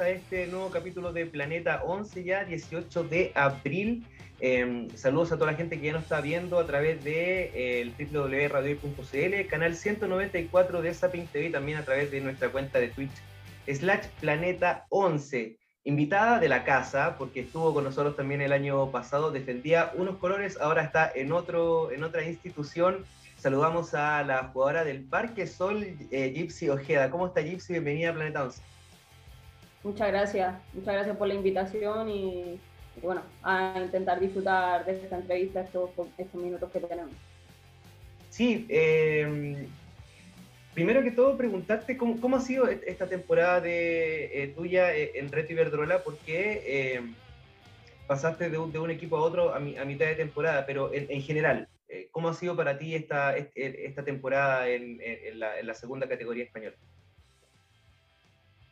[0.00, 4.06] A este nuevo capítulo de Planeta 11, ya 18 de abril.
[4.40, 7.92] Em, saludos a toda la gente que ya nos está viendo a través de eh,
[7.98, 13.12] www.radio.cl, canal 194 de Sapin TV, también a través de nuestra cuenta de Twitch,
[13.66, 15.58] slash Planeta 11.
[15.84, 20.58] Invitada de la casa, porque estuvo con nosotros también el año pasado, defendía unos colores,
[20.60, 23.04] ahora está en, otro, en otra institución
[23.42, 27.10] Saludamos a la jugadora del Parque Sol, eh, Gypsy Ojeda.
[27.10, 27.72] ¿Cómo está Gypsy?
[27.72, 28.62] Bienvenida a Planeta 11.
[29.82, 32.60] Muchas gracias, muchas gracias por la invitación y,
[33.02, 37.14] bueno, a intentar disfrutar de esta entrevista estos, estos minutos que tenemos.
[38.30, 39.66] Sí, eh,
[40.72, 45.52] primero que todo preguntarte cómo, ha sido e-, esta temporada de, eh, tuya en Reto
[45.52, 47.02] Iberdrola, porque
[48.06, 52.30] pasaste de un, equipo a otro a, mitad de temporada, pero en general, eh, ¿Cómo
[52.30, 54.98] ha sido para ti esta, esta temporada en,
[55.38, 56.74] la, segunda categoría española?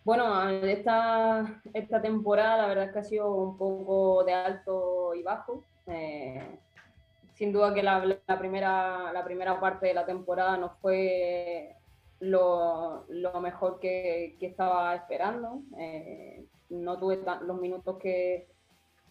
[0.02, 5.22] Bueno, esta, esta temporada la verdad es que ha sido un poco de alto y
[5.22, 5.62] bajo.
[5.86, 6.58] Eh,
[7.34, 8.02] sin duda que la,
[8.38, 11.76] primera, la primera parte de la temporada no fue
[12.20, 13.06] lo,
[13.42, 15.62] mejor que, estaba esperando.
[15.78, 18.48] Eh, no tuve los minutos que,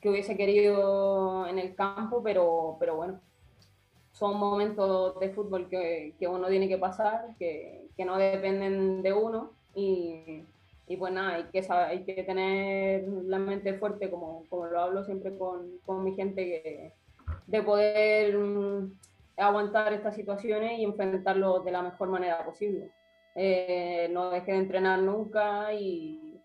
[0.02, 3.20] que, hubiese querido en el campo, pero, pero bueno,
[4.12, 9.14] son momentos de fútbol que, que uno tiene que pasar, que, que, no dependen de
[9.14, 10.45] uno y,
[10.89, 14.82] y pues nada, hay que, saber, hay que tener la mente fuerte, como, como lo
[14.82, 16.94] hablo siempre con, con mi gente, que,
[17.45, 18.98] de poder mm,
[19.38, 22.92] aguantar estas situaciones y enfrentarlo de la mejor manera posible.
[23.36, 26.42] Eh, no dejé de entrenar nunca y,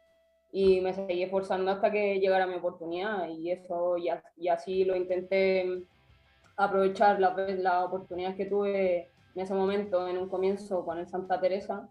[0.52, 4.94] y, me seguí esforzando hasta que llegara mi oportunidad y eso y, y así lo
[4.94, 5.86] intenté
[6.58, 11.40] aprovechar la, la oportunidad que tuve en ese momento, en un comienzo con el Santa
[11.40, 11.88] Teresa.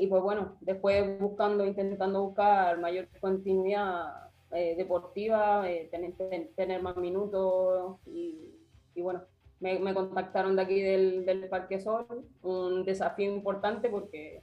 [0.00, 6.14] Y, pues bueno, después buscando, intentando buscar mayor continuidad eh, deportiva, eh, tener,
[6.54, 8.54] tener, más minutos y,
[8.96, 9.22] bueno,
[9.60, 12.06] me, me, contactaron de aquí del, del, Parque Sol,
[12.42, 14.42] un desafío importante porque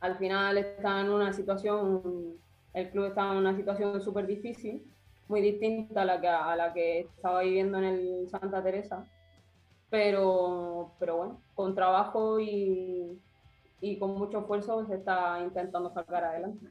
[0.00, 2.36] al final está en una situación,
[2.74, 4.84] el club está en una situación súper difícil
[5.28, 9.04] muy distinta a la que, a la que estaba viviendo en el Santa Teresa.
[9.90, 13.18] Pero, pero bueno, con trabajo y,
[13.80, 16.66] y con mucho esfuerzo se está intentando sacar adelante.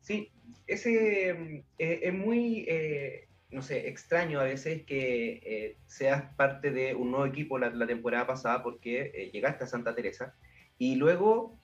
[0.00, 0.30] Sí,
[0.66, 6.94] ese eh, es muy, eh, no sé, extraño a veces que eh, seas parte de
[6.94, 10.34] un nuevo equipo la, la temporada pasada porque llegaste a Santa Teresa
[10.78, 11.56] y luego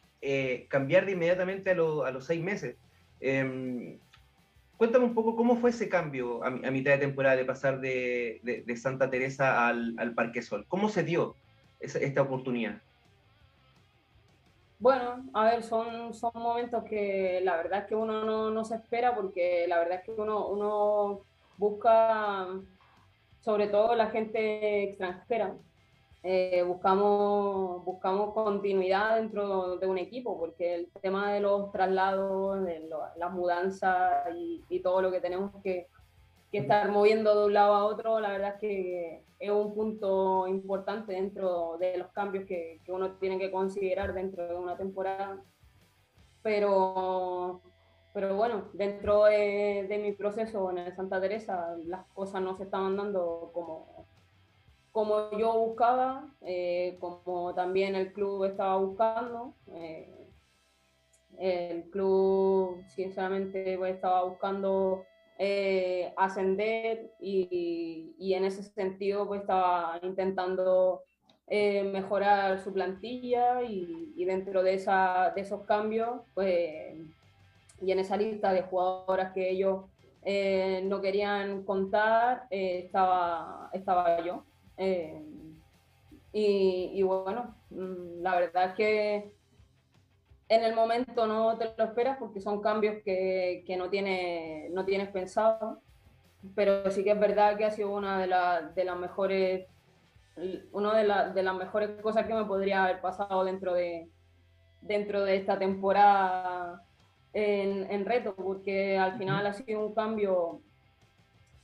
[0.68, 2.76] cambiar de inmediatamente a, a los seis meses.
[3.20, 3.98] Em,
[4.76, 9.08] Cuéntame un poco cómo fue ese cambio a, mitad de temporada de pasar de, Santa
[9.08, 10.66] Teresa al, Parque Sol.
[10.68, 11.34] ¿Cómo se dio
[11.80, 12.82] esta oportunidad?
[14.78, 19.14] Bueno, a ver, son, son momentos que la verdad es que uno no, se espera
[19.14, 21.20] porque la verdad es que uno, uno
[21.56, 22.46] busca,
[23.40, 25.54] sobre todo la gente extranjera,
[26.22, 32.90] eh, buscamos, buscamos continuidad dentro de un equipo, porque el tema de los traslados, de
[33.16, 35.86] las mudanzas y, todo lo que tenemos que,
[36.50, 40.46] que, estar moviendo de un lado a otro, la verdad es que es un punto
[40.48, 45.42] importante dentro de los cambios que, que uno tiene que considerar dentro de una temporada.
[46.42, 47.60] Pero,
[48.14, 52.64] pero bueno, dentro de, de mi proceso en el Santa Teresa, las cosas no se
[52.64, 54.06] estaban dando como
[54.96, 59.52] como yo buscaba, eh, como también el club estaba buscando.
[59.74, 60.26] Eh,
[61.36, 65.04] el club, sinceramente, pues, estaba buscando
[65.38, 71.02] eh, ascender y, y, en ese sentido pues, estaba intentando
[71.48, 76.96] mejorar su plantilla y, y dentro de, esa, de, esos cambios pues,
[77.80, 79.84] y en esa lista de jugadoras que ellos
[80.84, 84.42] no querían contar estaba, estaba yo.
[84.76, 85.22] Eh,
[86.38, 89.35] y, bueno, mm, la verdad es que
[90.48, 94.84] en el momento no te lo esperas porque son cambios que, que no, tiene, no
[94.84, 95.80] tienes pensado,
[96.54, 99.66] pero sí que es verdad que ha sido una de, de las mejores
[100.72, 104.08] una de, de, las mejores cosas que me podría haber pasado dentro de,
[104.82, 106.82] dentro de esta temporada
[107.32, 110.60] en, en reto, porque al final ha sido un cambio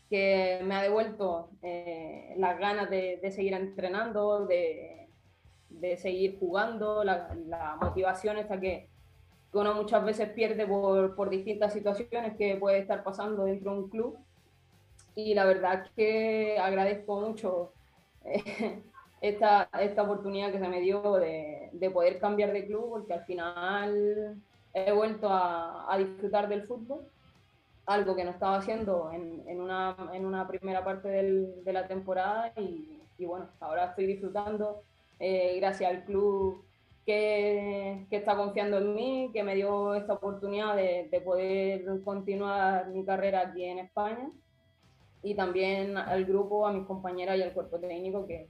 [0.09, 5.02] que me ha devuelto eh, las ganas de, de, seguir entrenando, de,
[5.81, 8.89] de seguir jugando, la, la, motivación esta que
[9.53, 13.89] uno muchas veces pierde por, por distintas situaciones que puede estar pasando dentro de un
[13.89, 14.19] club.
[15.15, 17.73] Y la verdad es que agradezco mucho
[19.21, 23.25] esta, esta oportunidad que se me dio de, de, poder cambiar de club, porque al
[23.25, 24.41] final
[24.75, 27.07] he vuelto a, a disfrutar del fútbol,
[27.87, 31.87] algo que no estaba haciendo en, en, una, en una, primera parte del, de la
[31.87, 34.83] temporada y, y, bueno, ahora estoy disfrutando
[35.19, 36.65] eh, gracias al club
[37.07, 42.89] que, que, está confiando en mí, que me dio esta oportunidad de, de poder continuar
[42.89, 44.31] mi carrera aquí en España
[45.23, 48.49] y también al grupo, a mis compañeras y al cuerpo técnico que,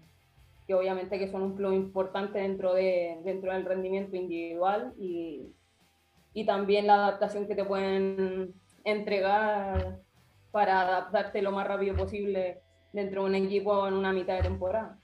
[0.67, 5.53] que obviamente que son un plus importante dentro, de, dentro del rendimiento individual y,
[6.33, 8.55] y también la adaptación que te pueden
[8.85, 10.01] entregar
[10.51, 12.61] para adaptarte lo más rápido posible
[12.93, 14.99] dentro de un equipo en una mitad de temporada.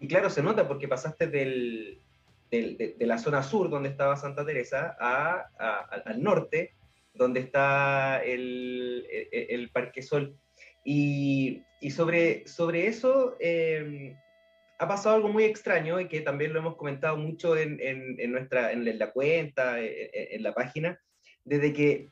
[0.00, 2.00] Y claro, se nota porque pasaste del,
[2.50, 5.48] de, la zona sur, donde estaba Santa Teresa, a,
[6.04, 6.74] al norte,
[7.14, 10.36] donde está el, el, el Parque Sol.
[10.84, 14.16] Y, sobre, sobre eso eh,
[14.78, 18.72] ha pasado algo muy extraño y que también lo hemos comentado mucho en, en, nuestra,
[18.72, 20.98] en la cuenta, en, en, la página,
[21.44, 22.08] desde que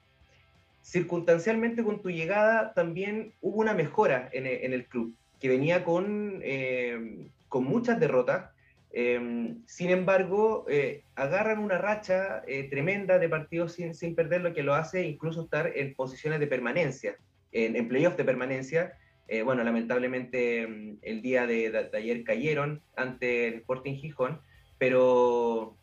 [0.82, 7.28] circunstancialmente con tu llegada también hubo una mejora en, el club, que venía con, eh,
[7.48, 8.50] con muchas derrotas.
[8.92, 14.62] Eh, sin embargo, eh, agarran una racha tremenda de partidos sin, sin perder, lo que
[14.62, 17.16] lo hace incluso estar en posiciones de permanencia
[17.52, 18.92] en, en playoff de permanencia.
[19.28, 24.40] Eh, bueno, lamentablemente mm, el día de, de, ayer cayeron ante el Sporting Gijón,
[24.78, 25.76] pero,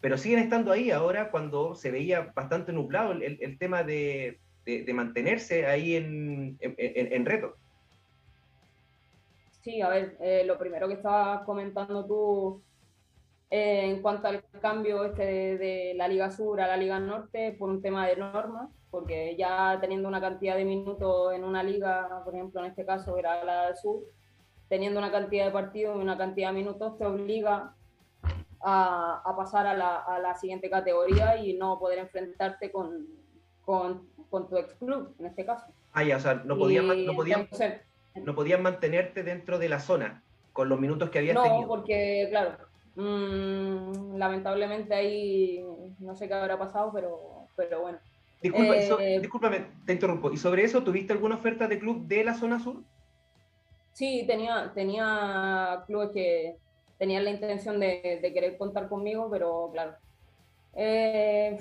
[0.00, 4.84] pero siguen estando ahí ahora cuando se veía bastante nublado el, el tema de, de,
[4.84, 7.56] de, mantenerse ahí en, en, en, reto.
[9.64, 12.62] Sí, a ver, eh, lo primero que estabas comentando tú
[13.48, 17.56] eh, en cuanto al cambio este de, de, la Liga Sur a la Liga Norte
[17.58, 22.20] por un tema de normas, porque ya teniendo una cantidad de minutos en una liga,
[22.26, 24.02] por ejemplo, en este caso era la del sur,
[24.68, 27.74] teniendo una cantidad de partidos y una cantidad de minutos, te obliga
[28.60, 33.06] a, a pasar a la, a la, siguiente categoría y no poder enfrentarte con,
[33.62, 35.72] con, con, tu ex club, en este caso.
[35.94, 37.80] Ah, ya, o sea, no podían, no podían, entonces,
[38.14, 40.22] no podían mantenerte dentro de la zona
[40.52, 41.62] con los minutos que habías no, tenido.
[41.62, 42.56] No, porque, claro,
[42.94, 45.64] mmm, lamentablemente ahí
[45.98, 47.98] no sé qué habrá pasado, pero, pero bueno.
[48.40, 50.30] Disculpa, eh, so, discúlpame, te interrumpo.
[50.30, 52.82] ¿Y sobre eso tuviste alguna oferta de club de la zona sur?
[53.92, 56.56] Sí, tenía, tenía clubes que
[56.98, 59.94] tenían la intención de, de querer contar conmigo, pero claro,
[60.74, 61.58] eh,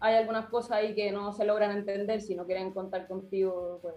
[0.00, 3.94] hay algunas cosas ahí que no se logran entender si no quieren contar contigo, pues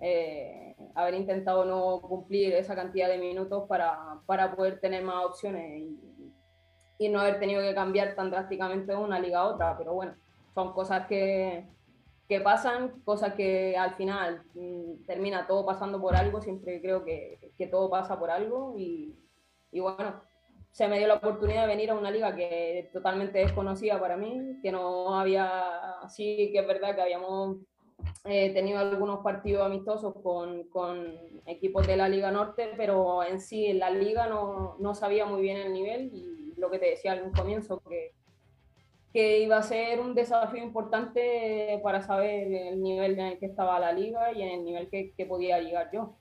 [0.00, 5.80] eh, haber intentado no cumplir esa cantidad de minutos para, para poder tener más opciones
[5.80, 6.34] y,
[6.98, 10.14] y, no haber tenido que cambiar tan drásticamente de una liga a otra, pero bueno
[10.56, 11.66] son cosas que,
[12.26, 17.52] que pasan, cosas que al final mmm, termina todo pasando por algo, siempre creo que,
[17.58, 18.74] que todo pasa por algo.
[18.78, 19.14] Y,
[19.70, 20.22] y, bueno,
[20.72, 24.58] se me dio la oportunidad de venir a una liga que totalmente desconocida para mí,
[24.62, 25.60] que no había,
[26.08, 27.58] sí que es verdad que habíamos
[28.24, 31.14] eh, tenido algunos partidos amistosos con, con,
[31.46, 35.42] equipos de la Liga Norte, pero en sí en la liga no, no sabía muy
[35.42, 38.16] bien el nivel y lo que te decía al comienzo, que
[39.16, 43.80] que iba a ser un desafío importante para saber el nivel en el que estaba
[43.80, 46.12] la liga y en el nivel que, que podía llegar yo.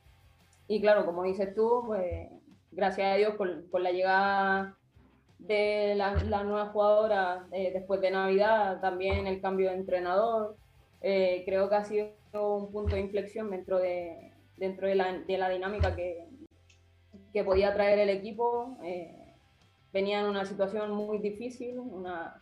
[0.69, 2.29] Y claro, como dices tú, pues
[2.71, 4.77] gracias a Dios con, con la llegada
[5.39, 10.55] de la, la nueva jugadora eh, después de Navidad, también el cambio de entrenador,
[11.07, 15.95] eh, creo que ha sido un punto de inflexión dentro de, dentro de, la, dinámica
[15.95, 16.25] que,
[17.31, 18.75] que podía traer el equipo.
[18.83, 19.15] Eh,
[19.93, 22.41] venía en una situación muy difícil, una,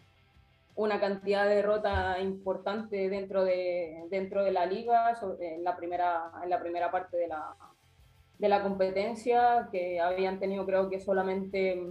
[0.76, 6.50] una cantidad de derrotas importante dentro de, dentro de la liga, en la primera, en
[6.50, 7.58] la primera parte de la,
[8.40, 11.86] de la competencia, que habían tenido creo que solamente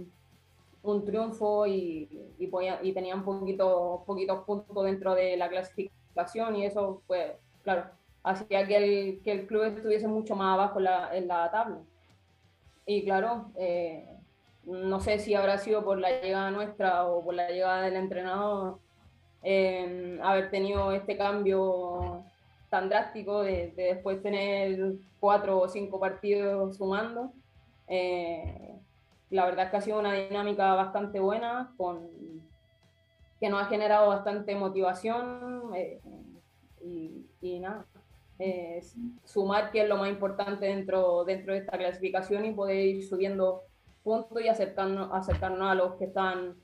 [0.81, 6.02] un triunfo y, y, podía, y tenían poquitos puntos dentro de la clasificación
[6.55, 7.85] y eso, pues, claro,
[8.23, 11.79] hacía que el, que el club estuviese mucho más abajo la, en la tabla.
[12.85, 14.05] Y claro, eh,
[14.65, 18.79] no sé si habrá sido por la llegada nuestra o por la llegada del entrenador,
[19.41, 22.23] eh, haber tenido este cambio
[22.69, 27.31] tan drástico de, después tener cuatro o cinco partidos sumando.
[27.87, 28.73] Eh,
[29.29, 32.09] la verdad es que ha sido una dinámica bastante buena, con,
[33.43, 35.99] que nos ha generado bastante motivación eh,
[36.79, 37.85] y, nada.
[39.25, 43.63] sumar que es lo más importante dentro, dentro de esta clasificación y poder ir subiendo
[44.01, 46.55] puntos y acercarnos, acercarnos a los que están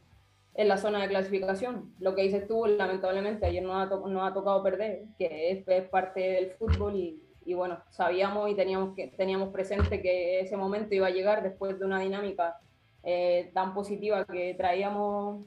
[0.54, 1.94] en la zona de clasificación.
[2.00, 6.22] Lo que dices tú, lamentablemente, ayer nos ha, nos ha tocado perder, que es, parte
[6.22, 11.08] del fútbol y, y, bueno, sabíamos y teníamos, que, teníamos presente que ese momento iba
[11.08, 12.58] a llegar después de una dinámica
[13.04, 15.44] eh, tan positiva que traíamos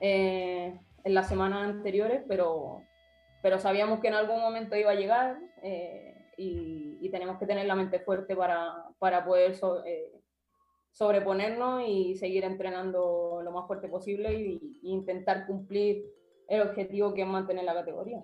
[0.00, 2.82] eh, en las semanas anteriores, pero,
[3.42, 7.66] pero sabíamos que en algún momento iba a llegar eh, y, y, tenemos que tener
[7.66, 9.54] la mente fuerte para, para poder
[10.92, 16.04] sobreponernos y seguir entrenando lo más fuerte posible e intentar cumplir
[16.48, 18.22] el objetivo que es mantener la categoría.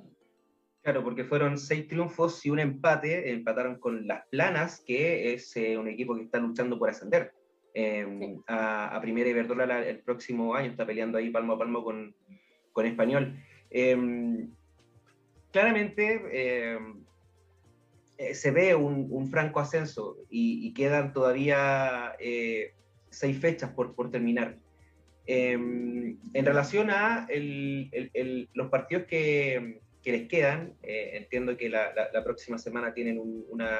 [0.87, 5.77] Claro, porque fueron seis triunfos y un empate, empataron con Las Planas, que es eh,
[5.77, 7.33] un equipo que está luchando por ascender
[7.77, 12.15] em, a, Primera Iberdrola el próximo año, está peleando ahí palmo a palmo con,
[12.73, 13.37] con Español.
[13.71, 14.51] Em,
[15.53, 17.05] claramente, em,
[18.19, 22.73] eh, se ve un, franco ascenso y, quedan todavía eh,
[23.11, 24.57] seis fechas por, por terminar.
[25.27, 27.27] En relación a
[28.55, 33.45] los partidos que, que les quedan, eh, entiendo que la, la, próxima semana tienen un,
[33.49, 33.77] una,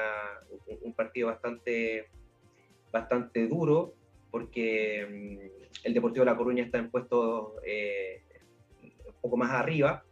[0.81, 2.09] un, partido bastante,
[2.91, 3.93] bastante duro,
[4.31, 5.39] porque em,
[5.83, 10.03] el Deportivo de La Coruña está en puesto un poco más arriba.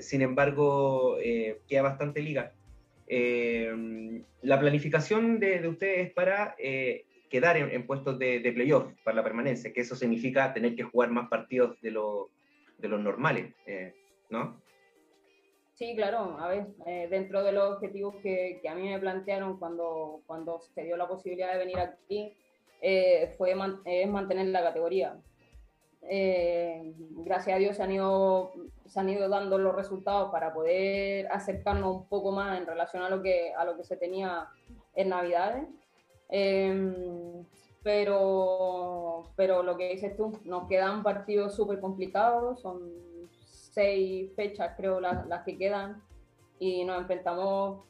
[0.00, 1.16] sin embargo,
[1.68, 2.52] queda bastante liga.
[3.10, 9.24] Eh, la planificación de, ustedes es para eh, quedar en, puestos de, playoff para la
[9.24, 12.30] permanencia, que eso significa tener que jugar más partidos de, lo,
[12.76, 13.94] de los normales, eh,
[14.30, 14.60] ¿no?
[15.78, 16.36] Sí, claro.
[16.40, 16.66] A ver,
[17.08, 21.06] dentro de los objetivos que, que, a mí me plantearon cuando, cuando se dio la
[21.06, 22.34] posibilidad de venir aquí,
[23.36, 23.54] fue
[23.84, 25.16] es mantener la categoría.
[26.02, 28.52] gracias a Dios se han ido
[28.88, 33.10] se han ido dando los resultados para poder acercarnos un poco más en relación a
[33.10, 34.48] lo que, a lo que se tenía
[34.94, 35.68] en Navidades.
[36.30, 37.44] Em,
[37.82, 43.07] pero, pero lo que dices tú, nos quedan partidos súper complicados, son
[43.78, 46.02] seis fechas creo las, las, que quedan
[46.58, 47.84] y nos enfrentamos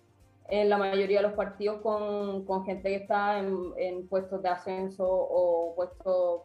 [0.49, 4.51] en la mayoría de los partidos con, con gente que está en, en, puestos de
[4.51, 6.43] ascenso o puestos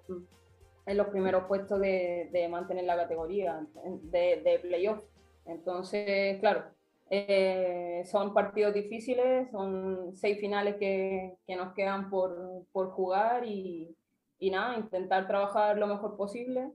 [0.85, 3.65] en los primeros puestos de, de mantener la categoría
[4.03, 5.03] de, de playoff.
[5.45, 6.63] Entonces, claro,
[7.09, 13.93] eh, son partidos difíciles, son seis finales que, que nos quedan por, por jugar y,
[14.39, 16.71] y, nada, intentar trabajar lo mejor posible,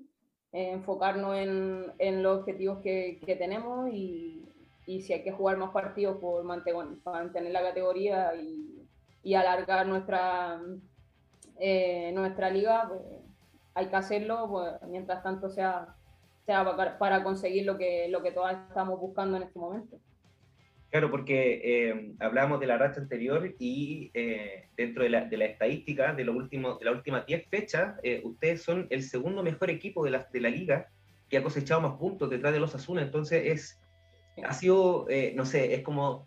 [0.52, 4.48] eh, enfocarnos en, en, los objetivos que, que tenemos y,
[4.86, 8.86] y, si hay que jugar más partidos por mantener, mantener la categoría y,
[9.22, 10.60] y alargar nuestra,
[11.60, 13.02] eh, nuestra liga, pues
[13.74, 15.94] hay que hacerlo, pues, mientras tanto sea,
[16.46, 16.64] sea
[16.98, 19.98] para conseguir lo que, lo que todas estamos buscando en este momento.
[20.90, 25.45] Claro, porque eh, hablamos de la racha anterior y eh, dentro de la, de la,
[25.45, 29.68] estadística de, lo último, de las últimas 10 fechas, eh, ustedes son el segundo mejor
[29.68, 30.88] equipo de la, de la liga
[31.28, 33.02] que ha cosechado más puntos detrás de los Asuna.
[33.02, 33.80] Entonces, es,
[34.42, 36.26] ha sido, no sé, es como,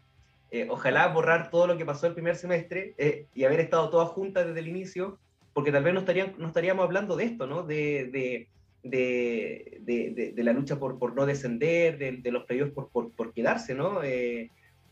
[0.70, 2.94] ojalá borrar todo lo que pasó el primer semestre
[3.34, 5.18] y haber estado todas juntas desde el inicio
[5.54, 7.64] porque tal vez no, estarían, no estaríamos hablando de esto, ¿no?
[7.64, 8.48] De,
[8.84, 9.80] de,
[10.36, 14.04] de la lucha por, por, no descender, de, los playoffs por, por, quedarse, ¿no?
[14.04, 14.50] Eh,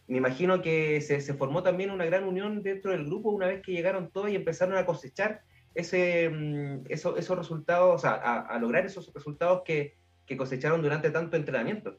[0.07, 3.61] me imagino que se, se, formó también una gran unión dentro del grupo una vez
[3.61, 5.41] que llegaron todos y empezaron a cosechar
[5.75, 11.97] ese, mm, eso, esos resultados, a lograr esos resultados que, que, cosecharon durante tanto entrenamiento.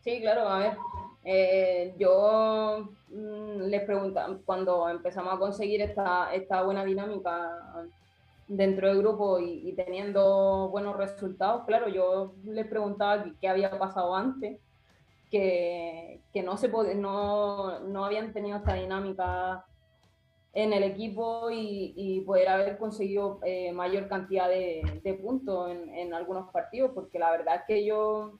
[0.00, 0.72] Sí, claro, a ver,
[1.24, 7.58] eh, yo mm, les preguntaba, cuando empezamos a conseguir esta, esta buena dinámica
[8.48, 14.58] dentro del grupo y, teniendo buenos resultados, claro, yo les preguntaba qué había pasado antes,
[15.30, 19.64] que, que no, se no, no habían tenido esta dinámica
[20.56, 26.92] en el equipo y, poder haber conseguido eh, mayor cantidad de, puntos en, algunos partidos,
[26.94, 28.38] porque la verdad es que yo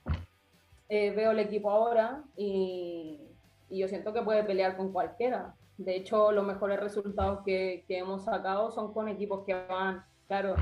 [0.88, 3.20] eh, veo el equipo ahora y,
[3.68, 5.54] yo siento que puede pelear con cualquiera.
[5.78, 10.56] De hecho, los mejores resultados que, que hemos sacado son con equipos que van, claro,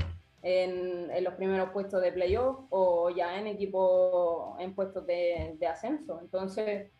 [0.45, 6.19] en, en los primeros puestos de playoff o ya en equipos en puestos de, ascenso.
[6.21, 6.91] Entonces,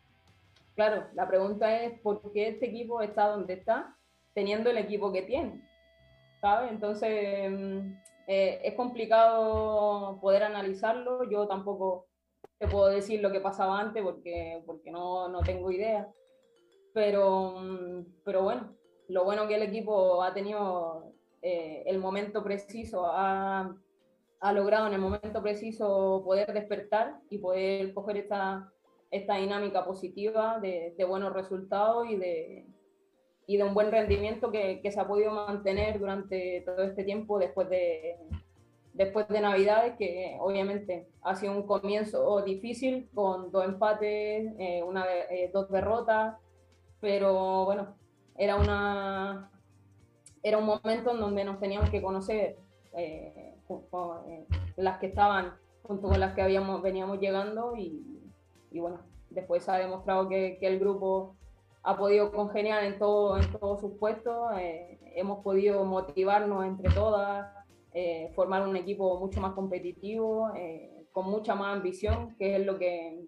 [0.74, 3.96] claro, la pregunta es por qué este equipo está donde está
[4.34, 5.62] teniendo el equipo que tiene.
[6.40, 6.72] ¿sabes?
[6.72, 7.92] Entonces mm,
[8.26, 11.22] eh, es complicado poder analizarlo.
[11.30, 12.06] Yo tampoco
[12.58, 16.08] te puedo decir lo que pasaba antes porque, porque no, no tengo idea.
[16.96, 17.54] Pero,
[18.24, 18.74] pero bueno,
[19.08, 21.12] lo bueno que el equipo ha tenido
[21.42, 23.76] eh, el momento preciso, ha,
[24.40, 28.72] ha, logrado en el momento preciso poder despertar y poder coger esta,
[29.10, 32.66] esta dinámica positiva de, de buenos resultados y de,
[33.46, 37.38] y de un buen rendimiento que, que, se ha podido mantener durante todo este tiempo
[37.38, 38.16] después de,
[38.94, 45.04] después de Navidades, que obviamente ha sido un comienzo difícil con dos empates, eh, una,
[45.28, 46.36] eh, dos derrotas,
[47.00, 47.94] pero bueno,
[48.36, 49.50] era, una,
[50.42, 52.58] era un momento en donde nos teníamos que conocer
[52.96, 53.54] eh,
[54.76, 58.32] las que estaban junto con las que habíamos, veníamos llegando y,
[58.70, 59.00] y bueno,
[59.30, 61.36] después ha demostrado que, el grupo
[61.82, 64.50] ha podido congeniar en, todo, en todos sus puestos,
[65.14, 67.46] hemos podido motivarnos entre todas,
[67.98, 72.78] eh, formar un equipo mucho más competitivo, eh, con mucha más ambición, que es lo
[72.78, 73.26] que,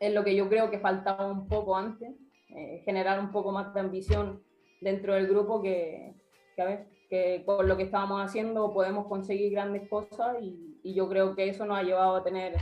[0.00, 2.12] es lo que yo creo que faltaba un poco antes,
[2.54, 4.42] eh, generar un poco más de ambición
[4.80, 6.14] dentro del grupo que,
[6.54, 11.08] que, a ver, que con lo que estábamos haciendo podemos conseguir grandes cosas y, yo
[11.08, 12.54] creo que eso nos ha llevado a tener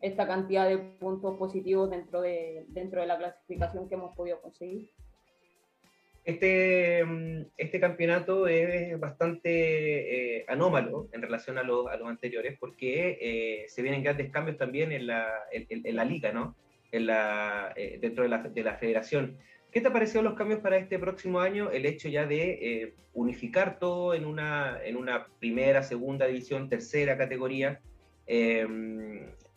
[0.00, 4.90] esta cantidad de puntos positivos dentro de, dentro de la clasificación que hemos podido conseguir.
[6.24, 12.56] Este, mm, este campeonato es bastante eh, anómalo en relación a, los, a los anteriores
[12.58, 16.56] porque eh, se vienen grandes cambios también en la, en la liga, ¿no?
[16.96, 19.38] En la, eh, dentro de la, de la, federación.
[19.70, 21.70] ¿Qué te parecieron los cambios para este próximo año?
[21.70, 27.18] El hecho ya de eh, unificar todo en una, en una primera, segunda división, tercera
[27.18, 27.80] categoría,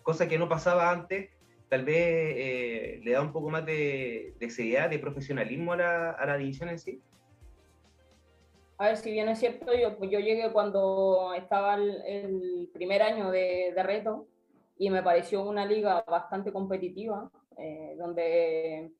[0.04, 1.30] cosa que no pasaba antes
[1.70, 6.12] tal vez eh, le da un poco más de, de, seriedad, de profesionalismo a la,
[6.12, 7.02] a la, división en sí?
[8.78, 13.04] A ver, si bien es cierto, yo, pues yo llegué cuando estaba el, el primer
[13.04, 14.28] año de, de, reto
[14.80, 18.94] y me pareció una liga bastante competitiva, eh, donde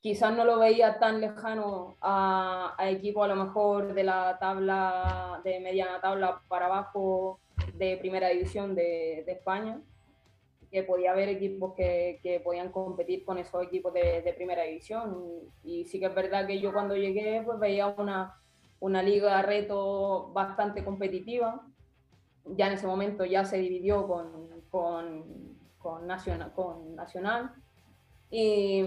[0.00, 5.42] quizás no lo veía tan lejano a, a equipos a lo mejor de la tabla,
[5.44, 7.40] de mediana tabla para abajo
[7.74, 9.82] de primera división de, España
[10.70, 15.14] que podía haber equipos que, que podían competir con esos equipos de, de, primera división.
[15.62, 18.40] Y sí que es verdad que yo cuando llegué pues veía una,
[18.80, 21.66] una liga reto bastante competitiva.
[22.46, 25.24] Ya en ese momento ya se dividió con, con,
[25.78, 27.52] con, nacional, con nacional.
[28.30, 28.84] Y,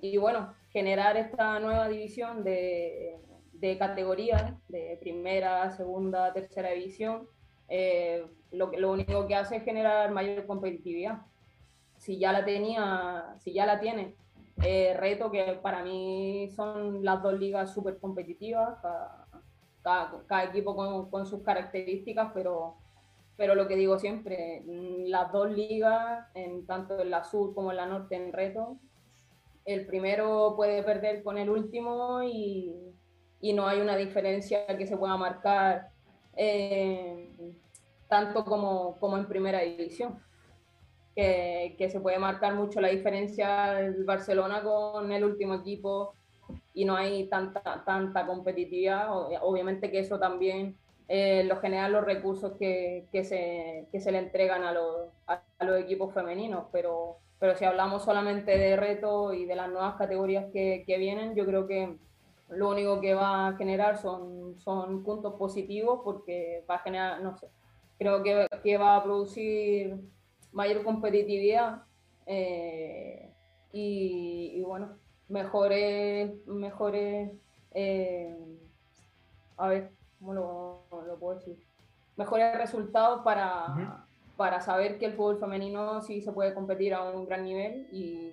[0.00, 3.18] y, bueno, generar esta nueva división de,
[3.52, 7.28] de categorías, de primera, segunda, tercera división,
[7.68, 11.22] eh, lo, lo único que hace es generar mayor competitividad.
[11.96, 14.14] Si ya la tenía, si ya la tiene,
[14.62, 18.78] eh, reto que para mí son las dos ligas súper competitivas,
[19.82, 22.76] cada, cada, equipo con, con, sus características, pero,
[23.36, 24.62] pero lo que digo siempre,
[25.06, 28.78] las dos ligas, en, tanto en la sur como en la norte, en reto,
[29.64, 32.74] el primero puede perder con el último y,
[33.40, 35.90] y no hay una diferencia que se pueda marcar.
[36.36, 37.28] Eh,
[38.12, 40.20] tanto como, como en primera división.
[41.16, 46.14] Que, que, se puede marcar mucho la diferencia del Barcelona con el último equipo
[46.74, 49.08] y no hay tanta, tanta competitividad.
[49.40, 50.76] Obviamente que eso también
[51.14, 55.42] eh, lo generan los recursos que, que, se, que se le entregan a los, a,
[55.62, 60.46] los equipos femeninos, pero, pero si hablamos solamente de reto y de las nuevas categorías
[60.54, 61.98] que, que vienen, yo creo que
[62.48, 67.36] lo único que va a generar son, son puntos positivos porque va a generar, no
[67.36, 67.48] sé,
[67.98, 69.98] creo que, que va a producir
[70.50, 71.82] mayor competitividad
[72.24, 73.28] eh,
[73.70, 74.96] y, y, bueno,
[75.28, 77.32] mejores, mejores
[77.74, 78.34] eh,
[79.58, 79.90] a ver,
[80.22, 81.58] ¿cómo lo, lo, puedo decir?
[82.16, 84.04] Mejores resultados para, uh -huh.
[84.36, 88.32] para saber que el fútbol femenino sí se puede competir a un gran nivel y,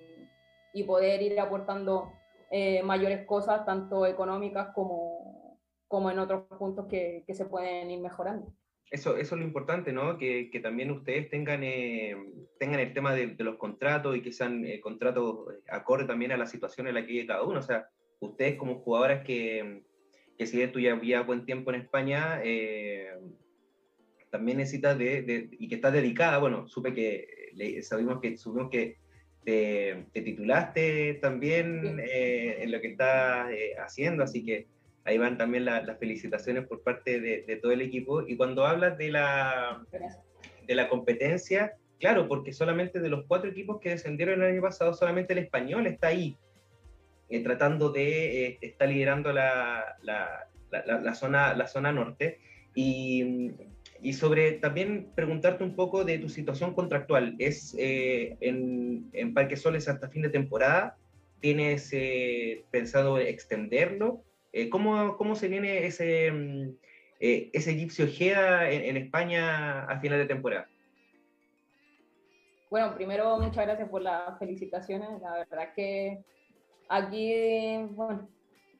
[0.72, 2.12] y poder ir aportando
[2.50, 8.00] eh, mayores cosas, tanto económicas como, como en otros puntos que, que se pueden ir
[8.00, 8.52] mejorando
[8.90, 10.18] eso, eso es lo importante, ¿no?
[10.18, 12.16] Que, que también ustedes tengan, eh,
[12.58, 16.36] tengan el tema de, de, los contratos y que sean eh, contratos acorde también a
[16.36, 17.60] la situación en la que vive cada uno.
[17.60, 19.84] O sea, ustedes como jugadoras que,
[20.40, 23.10] que si tú ya había buen tiempo en España, eh,
[24.30, 28.70] también necesitas de, de, y que estás dedicada, bueno, supe que, le, sabemos que, supimos
[28.70, 28.96] que
[29.44, 34.66] te, te titulaste también eh, en lo que estás eh, haciendo, así que
[35.04, 38.26] ahí van también la, las felicitaciones por parte de, de, todo el equipo.
[38.26, 39.84] Y cuando hablas de la,
[40.66, 44.94] de la competencia, claro, porque solamente de los cuatro equipos que descendieron el año pasado,
[44.94, 46.34] solamente el español está ahí,
[47.30, 52.40] eh, tratando de, eh, está liderando la, la, la, zona, la zona norte.
[52.74, 53.52] Y,
[54.02, 57.36] y, sobre también preguntarte un poco de tu situación contractual.
[57.38, 60.96] ¿Es eh, en, en Parque Soles hasta fin de temporada?
[61.40, 64.22] ¿Tienes eh, pensado extenderlo?
[64.52, 66.70] Eh, ¿cómo, ¿cómo, se viene ese, mm,
[67.18, 70.68] ese Gipsy Ojeda en, en España a final de temporada?
[72.70, 75.20] Bueno, primero muchas gracias por las felicitaciones.
[75.20, 76.24] La verdad que
[76.90, 78.28] aquí, bueno,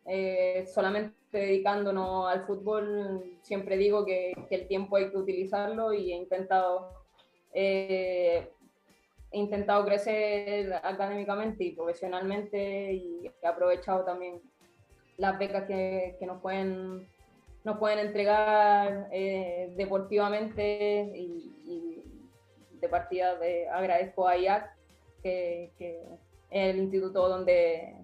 [0.04, 6.16] eh, solamente dedicándonos al fútbol, siempre digo que, el tiempo hay que utilizarlo y he
[6.16, 6.92] intentado,
[7.54, 8.50] eh,
[9.30, 14.42] intentado crecer académicamente y profesionalmente y he aprovechado también
[15.16, 17.08] las becas que, nos pueden
[17.62, 22.02] nos pueden entregar eh, deportivamente y,
[22.80, 24.74] de partida de, agradezco a IAC
[25.22, 26.02] que, que
[26.50, 27.96] el instituto donde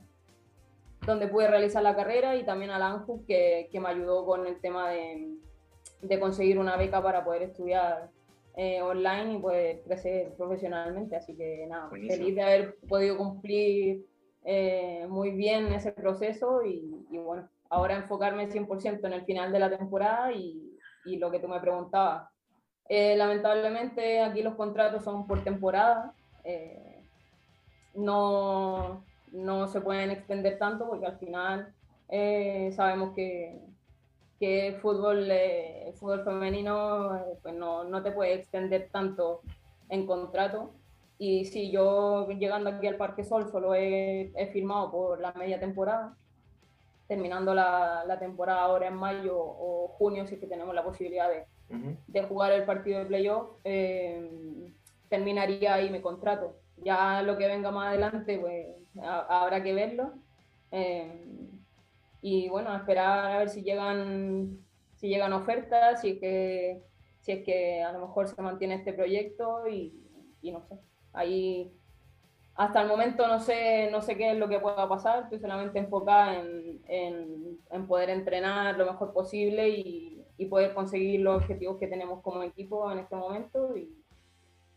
[1.07, 4.61] donde pude realizar la carrera y también a la que, que me ayudó con el
[4.61, 5.37] tema de,
[6.03, 8.11] de, conseguir una beca para poder estudiar
[8.57, 11.15] eh, online y poder crecer profesionalmente.
[11.15, 14.05] Así que nada, feliz de haber podido cumplir
[14.45, 19.59] eh, muy bien ese proceso y, y, bueno, ahora enfocarme 100% en el final de
[19.61, 22.29] la temporada y, y lo que tú me preguntabas.
[22.89, 26.15] Eh, lamentablemente aquí los contratos son por temporada.
[27.97, 31.73] No, no se pueden extender tanto porque al final
[32.09, 33.61] eh, sabemos que,
[34.39, 39.41] que el fútbol, eh, fútbol femenino eh, pues no, no, te puede extender tanto
[39.89, 40.73] en contrato.
[41.19, 45.59] Y si yo llegando aquí al Parque Sol solo he, he firmado por la media
[45.59, 46.15] temporada,
[47.09, 51.31] terminando la, la, temporada ahora en mayo o junio, si es que tenemos la posibilidad
[51.31, 51.47] de,
[52.07, 53.49] de jugar el partido de playoff,
[55.09, 56.57] terminaría ahí mi contrato.
[56.79, 58.67] Ya lo que venga más adelante, pues
[59.03, 60.13] habrá que verlo.
[60.71, 61.27] Eh,
[62.21, 64.59] y bueno, esperar a ver si llegan,
[64.95, 66.83] si llegan ofertas, si es que,
[67.21, 69.95] si es que a lo mejor se mantiene este proyecto y,
[70.43, 70.79] y no sé.
[71.13, 71.73] Ahí
[72.57, 75.79] hasta el momento no sé, no sé qué es lo que pueda pasar, estoy solamente
[75.79, 81.77] enfocada en, en, en poder entrenar lo mejor posible y, y, poder conseguir los objetivos
[81.79, 83.77] que tenemos como equipo en este momento.
[83.77, 83.95] Y,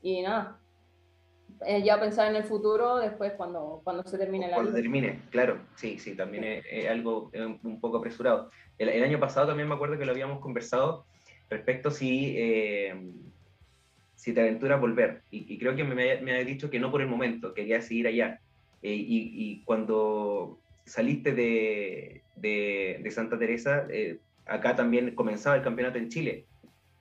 [0.01, 0.59] y nada,
[1.65, 5.59] eh, ya pensar en el futuro después cuando, cuando se termine la Cuando termine, claro,
[5.75, 7.31] sí, sí, también es, algo
[7.63, 8.49] un poco apresurado.
[8.77, 11.05] El, año pasado también me acuerdo que lo habíamos conversado
[11.49, 12.95] respecto si, eh,
[14.15, 15.23] si te aventuras volver.
[15.31, 18.39] Y, creo que me, me habías dicho que no por el momento, querías seguir allá.
[18.81, 23.85] Eh, y, y, cuando saliste de, de, de Santa Teresa,
[24.45, 26.45] acá también comenzaba el campeonato en Chile.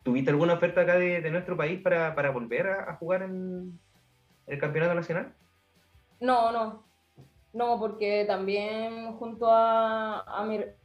[0.03, 3.79] ¿Tuviste alguna oferta acá de, de nuestro país para, para volver a, a jugar en,
[4.49, 5.33] el campeonato nacional?
[6.21, 6.83] No, no.
[7.53, 10.43] No, porque también junto a, a,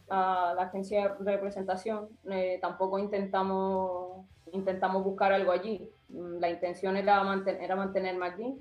[0.09, 5.89] a la agencia de representación eh, tampoco intentamos, intentamos buscar algo allí.
[6.09, 7.23] La intención era,
[7.59, 8.57] era mantenerme aquí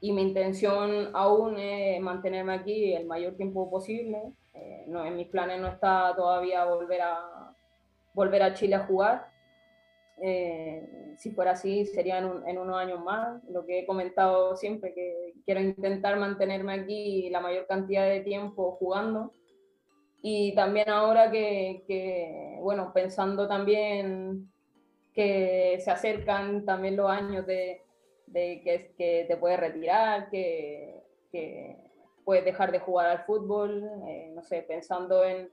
[0.00, 4.32] y mi intención aún es mantenerme aquí el mayor tiempo posible.
[4.54, 7.54] Eh, no, en mis planes no está todavía volver a,
[8.12, 9.29] volver a Chile a jugar,
[10.22, 13.42] eh, si fuera así, sería en, unos años más.
[13.48, 18.72] Lo que he comentado siempre, que quiero intentar mantenerme aquí la mayor cantidad de tiempo
[18.72, 19.32] jugando.
[20.22, 24.50] Y también ahora que, que bueno, pensando también
[25.14, 27.82] que se acercan también los años de,
[28.26, 31.02] de que, que, te puedes retirar, que,
[31.32, 31.76] que,
[32.24, 35.50] puedes dejar de jugar al fútbol, eh, no sé, pensando en,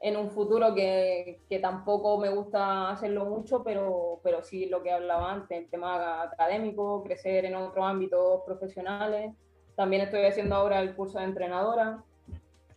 [0.00, 4.92] en un futuro que, que, tampoco me gusta hacerlo mucho, pero, pero sí lo que
[4.92, 9.32] hablaba antes, el tema académico, crecer en otros ámbitos profesionales.
[9.74, 12.02] También estoy haciendo ahora el curso de entrenadora,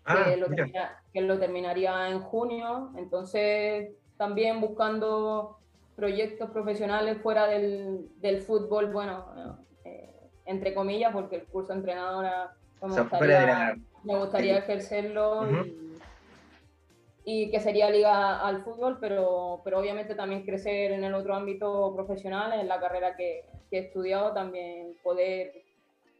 [0.05, 2.91] ah, que, lo que, lo terminaría en junio.
[2.97, 5.57] Entonces, también buscando
[5.95, 12.55] proyectos profesionales fuera del, del fútbol, bueno, eh, entre comillas, porque el curso de entrenadora
[12.81, 15.90] me, gustaría, me gustaría ejercerlo y
[17.23, 22.60] que sería liga al fútbol, pero, pero obviamente también crecer en el otro ámbito profesional,
[22.60, 25.63] en la carrera que, que he estudiado, también poder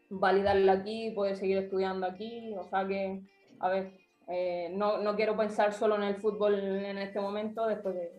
[0.10, 3.22] validarla aquí, poder seguir estudiando aquí, o sea que,
[3.60, 3.94] a ver,
[4.28, 8.12] eh, no, no, quiero pensar solo en el fútbol en este momento, después de,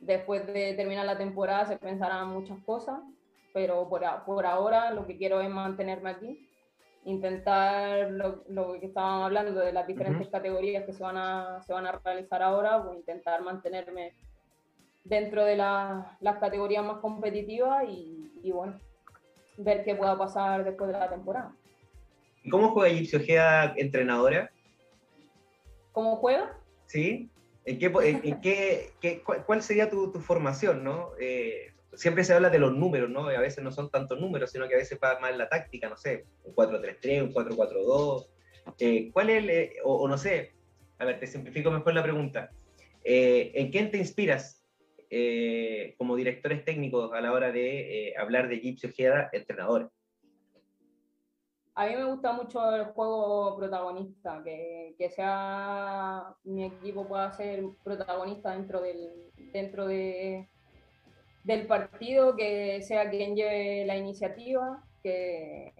[0.00, 3.00] después de terminar la temporada se pensarán muchas cosas,
[3.54, 6.45] pero por, por ahora lo que quiero es mantenerme aquí
[7.06, 11.72] intentar lo, lo, que estábamos hablando de las diferentes categorías que se van, a, se
[11.72, 14.12] van a realizar ahora, pues intentar mantenerme
[15.04, 18.78] dentro de la, las categorías más competitivas y, y, bueno,
[19.56, 21.54] ver qué pueda pasar después de la temporada.
[22.42, 24.50] ¿Y cómo juega Gipsy Ojeda entrenadora?
[25.92, 26.58] ¿Cómo juega?
[26.86, 27.30] Sí.
[27.64, 27.78] ¿En
[28.40, 31.10] qué, qué, cuál, sería tu, tu formación, no?
[31.20, 33.28] Eh, siempre se habla de los números, ¿no?
[33.28, 35.96] a veces no son tantos números, sino que a veces va más la táctica, no
[35.96, 38.28] sé, un 4-3-3, un 4-4-2.
[38.78, 40.54] Eh, ¿Cuál es, el, o, no sé,
[40.98, 42.50] a ver, te simplifico mejor la pregunta.
[43.04, 44.64] ¿En quién te inspiras
[45.98, 49.92] como directores técnicos a la hora de hablar de Gipsy Ojeda, entrenador?
[51.78, 57.64] A mí me gusta mucho el juego protagonista, que, que, sea mi equipo pueda ser
[57.84, 60.48] protagonista dentro del, dentro de,
[61.46, 65.72] del partido, que sea quien lleve la iniciativa, que,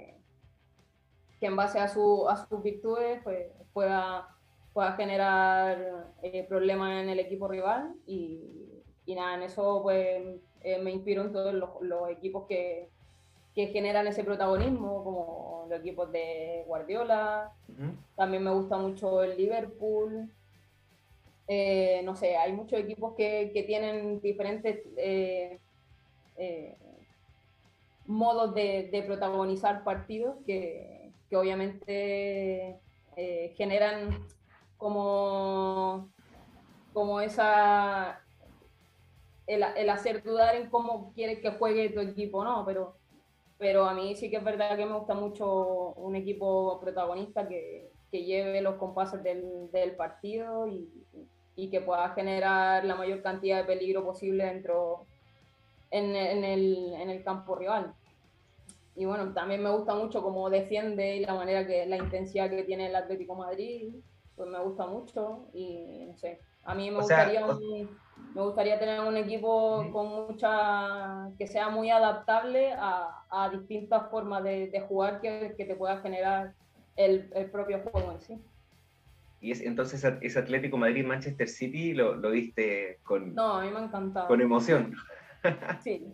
[1.40, 4.28] que en base a, su, a sus virtudes pues, pueda,
[4.72, 10.22] pueda generar eh, problemas en el equipo rival y, y, nada, en eso pues
[10.62, 12.88] eh, me inspiro en todos los, los equipos que,
[13.52, 17.52] que generan ese protagonismo, como los equipos de Guardiola.
[18.14, 20.30] También me gusta mucho el Liverpool.
[21.48, 25.60] Eh, no sé, hay muchos equipos que, que tienen diferentes eh,
[26.36, 26.76] eh,
[28.06, 32.80] modos de, protagonizar partidos que, que obviamente
[33.56, 34.26] generan
[34.76, 36.10] como,
[36.92, 38.20] como esa
[39.46, 42.64] el, el, hacer dudar en cómo quieres que juegue tu equipo, ¿no?
[42.66, 42.96] Pero
[43.58, 47.90] pero a mí sí que es verdad que me gusta mucho un equipo protagonista que,
[48.10, 50.88] que lleve los compases del, del partido y,
[51.56, 55.06] y, que pueda generar la mayor cantidad de peligro posible dentro
[55.90, 57.94] en, en, el, en el campo rival.
[58.94, 62.64] Y bueno, también me gusta mucho cómo defiende y la manera que, la intensidad que
[62.64, 63.94] tiene el Atlético Madrid,
[64.34, 67.88] pues me gusta mucho y no sé, a mí me gustaría un
[68.34, 74.44] me gustaría tener un equipo con mucha que sea muy adaptable a, a distintas formas
[74.44, 76.52] de, de jugar que, que, te pueda generar
[76.96, 78.38] el, el, propio juego en sí.
[79.40, 83.34] Y es, entonces ese Atlético Madrid-Manchester City lo, lo viste con...
[83.34, 84.28] No, a mí me ha encantado.
[84.28, 84.94] Con emoción.
[85.80, 86.04] Sí,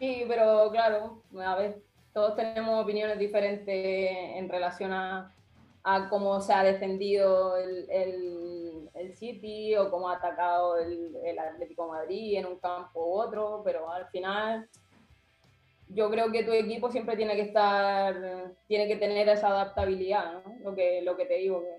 [0.00, 1.80] sí, pero claro, a ver,
[2.12, 5.32] todos tenemos opiniones diferentes en relación a,
[5.84, 11.38] a cómo se ha defendido el, el, el City o cómo ha atacado el, el,
[11.38, 14.68] Atlético Madrid en un campo u otro, pero al final
[15.88, 20.56] yo creo que tu equipo siempre tiene que estar, tiene que tener esa adaptabilidad, ¿no?
[20.62, 21.77] lo, que, lo que te digo, que,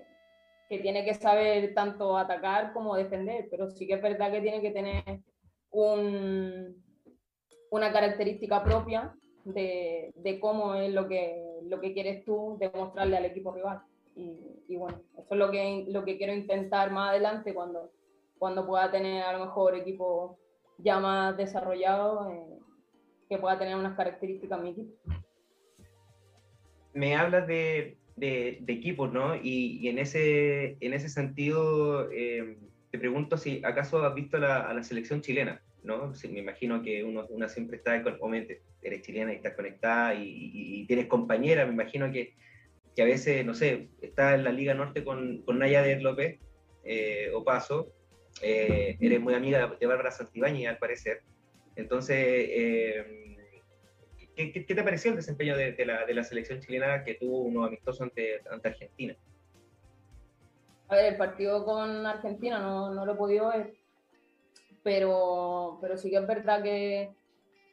[0.70, 4.62] que tiene que saber tanto atacar como defender, pero sí que es verdad que tiene
[4.62, 5.20] que tener
[5.72, 6.80] un,
[7.72, 9.12] una característica propia
[9.44, 13.82] de, cómo es lo que, lo que quieres tú demostrarle al equipo rival.
[14.14, 17.90] Y, bueno, eso es lo que, lo que quiero intentar más adelante cuando,
[18.38, 20.38] cuando pueda tener a lo mejor equipo
[20.78, 22.58] ya más desarrollado, eh,
[23.28, 24.92] que pueda tener unas características mi equipo.
[26.92, 29.34] Me hablas de, de, de equipos, ¿no?
[29.34, 32.56] Y, y, en, ese, en ese sentido, eh,
[32.90, 36.12] te pregunto si acaso has visto la, a la selección chilena, ¿no?
[36.30, 40.80] me imagino que uno, una siempre está, obviamente, eres chilena y estás conectada y, y,
[40.80, 42.34] y tienes compañera, me imagino que
[42.94, 46.38] que a veces, no sé, está en la Liga Norte con, con Naya de López
[46.84, 47.92] eh, o Paso,
[48.42, 51.22] eh, eres muy amiga de Bárbara Santibáñez, al parecer.
[51.76, 53.29] Entonces, eh,
[54.52, 57.40] ¿qué, ¿qué, te pareció el desempeño de, de, la, de, la, selección chilena que tuvo
[57.40, 59.14] uno amistoso ante, ante Argentina?
[60.88, 63.74] A ver, el partido con Argentina no, no lo he podido ver,
[64.82, 67.14] pero, pero sí que es verdad que,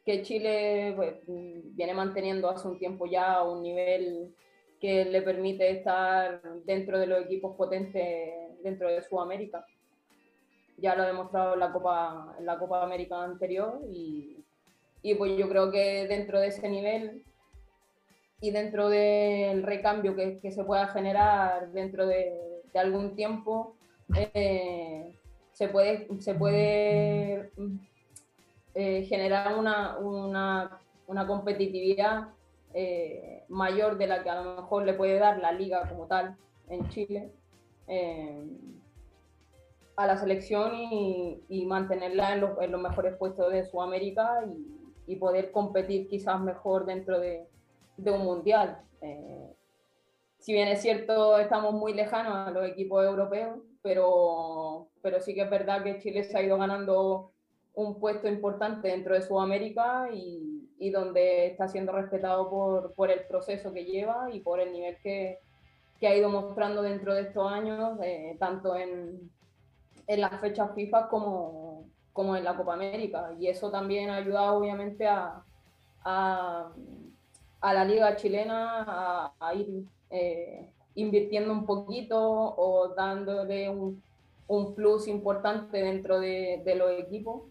[0.06, 4.36] que Chile pues, viene manteniendo hace un tiempo ya un nivel
[4.80, 9.66] que le permite estar dentro de los equipos potentes dentro de Sudamérica.
[10.78, 14.46] Ya lo ha demostrado en la Copa, en la Copa América anterior y,
[15.02, 17.24] y pues yo creo que dentro de ese nivel
[18.40, 22.44] y dentro del recambio que, se pueda generar dentro de,
[22.76, 23.76] algún tiempo,
[24.36, 25.20] eh,
[25.52, 27.52] se puede, se puede
[28.76, 32.28] eh, generar una, una, competitividad
[32.76, 36.38] eh, mayor de la que a lo mejor le puede dar la liga como tal
[36.70, 37.32] en Chile
[39.96, 44.78] a la selección y, y mantenerla en los, en los, mejores puestos de Sudamérica y,
[45.08, 47.48] y, poder competir quizás mejor dentro de,
[47.98, 48.82] de un mundial.
[49.02, 49.54] Eh,
[50.40, 55.42] si bien es cierto, estamos muy lejanos a los equipos europeos, pero, pero sí que
[55.42, 57.32] es verdad que Chile se ha ido ganando
[57.74, 63.26] un puesto importante dentro de Sudamérica y, y donde está siendo respetado por, por, el
[63.28, 65.40] proceso que lleva y por el nivel que,
[66.00, 69.32] que ha ido mostrando dentro de estos años, eh, tanto en,
[70.08, 71.67] en las fechas FIFA como,
[72.18, 73.32] como en la Copa América.
[73.40, 75.44] Y eso también ha ayudado obviamente a,
[76.04, 76.72] a,
[77.62, 84.02] a la liga chilena a, a ir eh, invirtiendo un poquito o dándole un,
[84.48, 87.44] un plus importante dentro de, de los equipos.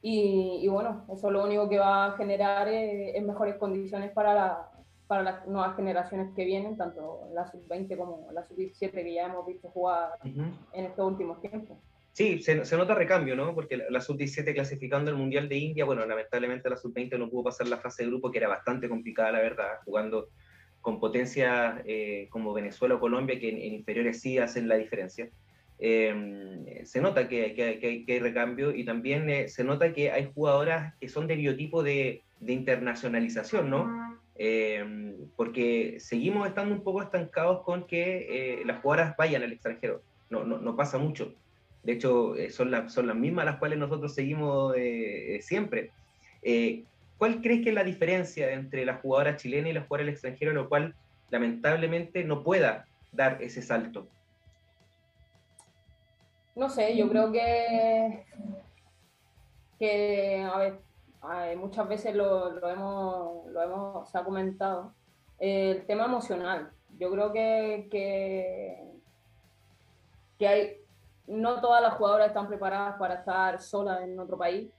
[0.00, 4.70] Y, y, bueno, eso lo único que va a generar es, mejores condiciones para, la,
[5.06, 9.44] para las nuevas generaciones que vienen, tanto la sub-20 como la sub-17 que ya hemos
[9.46, 11.76] visto jugar en estos últimos tiempos.
[12.12, 13.54] Sí, se, se, nota recambio, ¿no?
[13.54, 17.44] Porque la, la sub-17 clasificando el Mundial de India, bueno, lamentablemente la sub-20 no pudo
[17.44, 20.28] pasar la fase de grupo, que era bastante complicada, la verdad, jugando
[20.82, 25.30] con potencias eh, como Venezuela o Colombia, que en, en, inferiores sí hacen la diferencia.
[25.78, 30.12] Eh, se nota que, que, que, que, hay recambio y también eh, se nota que
[30.12, 34.20] hay jugadoras que son de biotipo de, de internacionalización, ¿no?
[34.36, 40.02] Eh, porque seguimos estando un poco estancados con que eh, las jugadoras vayan al extranjero.
[40.30, 41.34] No, no, no pasa mucho.
[41.82, 44.74] De hecho, eh, son, la, son las mismas las cuales nosotros seguimos
[45.40, 45.90] siempre.
[47.22, 50.52] ¿Cuál crees que es la diferencia entre la jugadora chilena y la jugadora del extranjero,
[50.52, 50.94] lo cual
[51.30, 54.08] lamentablemente no pueda dar ese salto?
[56.56, 58.24] No sé, yo creo que,
[59.78, 64.92] que a ver, muchas veces lo, hemos, lo hemos se ha comentado,
[65.38, 66.72] el tema emocional.
[66.98, 67.86] Yo creo que,
[70.38, 70.81] que hay,
[71.26, 74.70] no todas las jugadoras están preparadas para estar solas en otro país.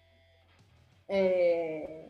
[1.07, 2.09] Eh,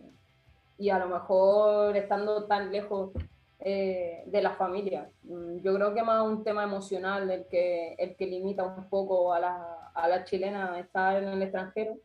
[0.78, 3.12] y a lo mejor estando tan lejos
[3.60, 5.10] eh, de la familia.
[5.24, 9.34] Mm, yo creo que más un tema emocional el que, el que limita un poco
[9.34, 11.96] a la, a la chilena estar en el extranjero.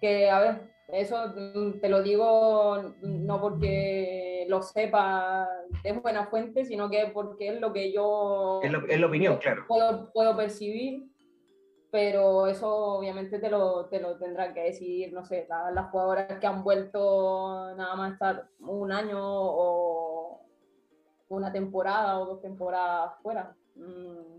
[0.00, 5.48] Que, a ver, eso mm, te lo digo no porque lo sepa
[5.82, 8.60] de buena fuente, sino que porque es lo que yo...
[8.62, 9.64] Es, lo, es la opinión, claro.
[9.66, 11.09] Puedo, puedo percibir
[11.90, 16.38] pero eso obviamente te lo, te lo tendrán que decir, no sé, las, las jugadoras
[16.38, 20.40] que han vuelto nada más estar un año o
[21.28, 23.56] una temporada o dos temporadas fuera.
[23.74, 24.38] Mm,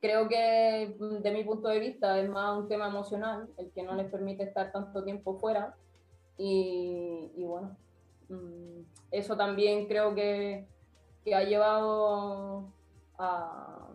[0.00, 3.82] creo que mm, de mi punto de vista es más un tema emocional, el que
[3.82, 5.76] no les permite estar tanto tiempo fuera.
[6.36, 7.76] Y, y bueno,
[8.28, 10.66] mm, eso también creo que,
[11.24, 12.72] que ha llevado
[13.18, 13.88] a,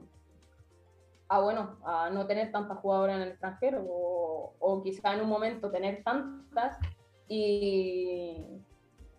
[1.28, 5.30] a, bueno, a no tener tantas jugadoras en el extranjero o, o quizá en un
[5.30, 6.78] momento tener tantas
[7.28, 8.46] y,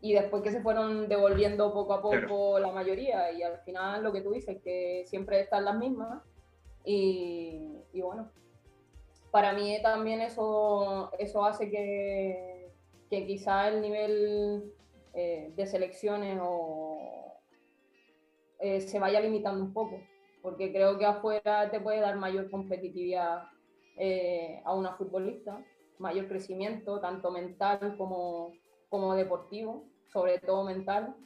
[0.01, 2.59] y después que se fueron devolviendo poco a poco claro.
[2.59, 6.23] la mayoría y al final lo que tú dices, que siempre están las mismas
[6.85, 8.31] y, y bueno,
[9.31, 12.71] para mí también eso, eso hace que,
[13.11, 14.73] que quizá el nivel
[15.15, 16.99] eh, de selecciones o,
[18.61, 20.01] eh, se vaya limitando un poco
[20.47, 23.49] porque creo que afuera te puede dar mayor competitividad
[23.97, 25.61] eh, a una futbolista,
[25.99, 28.53] mayor crecimiento, tanto mental como,
[28.89, 31.17] como deportivo, sobre todo mental.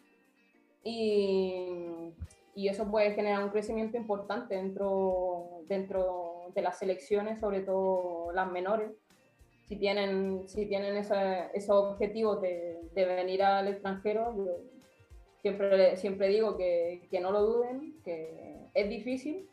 [0.83, 2.15] Y,
[2.55, 8.51] y, eso puede generar un crecimiento importante dentro, dentro de las selecciones, sobre todo las
[8.51, 8.91] menores.
[9.69, 14.53] Si tienen, si tienen ese, esos objetivos de, de venir al extranjero, yo
[15.43, 19.49] siempre, siempre digo que, que no lo duden, que es difícil,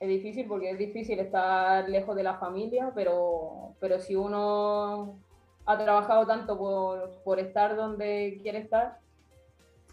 [0.00, 5.18] es difícil porque es difícil estar lejos de la familia, pero, pero si uno
[5.64, 8.98] ha trabajado tanto por, por estar donde quiere estar,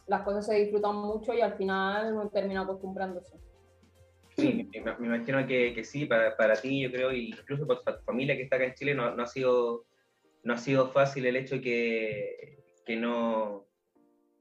[0.07, 3.37] las cosas se disfrutan mucho y al final uno termina acostumbrándose.
[4.35, 8.35] Sí, me, imagino que, que, sí, para, para ti yo creo, incluso para tu familia
[8.35, 9.85] que está acá en Chile, no, no, ha, sido,
[10.43, 13.69] no ha sido fácil el hecho que, que no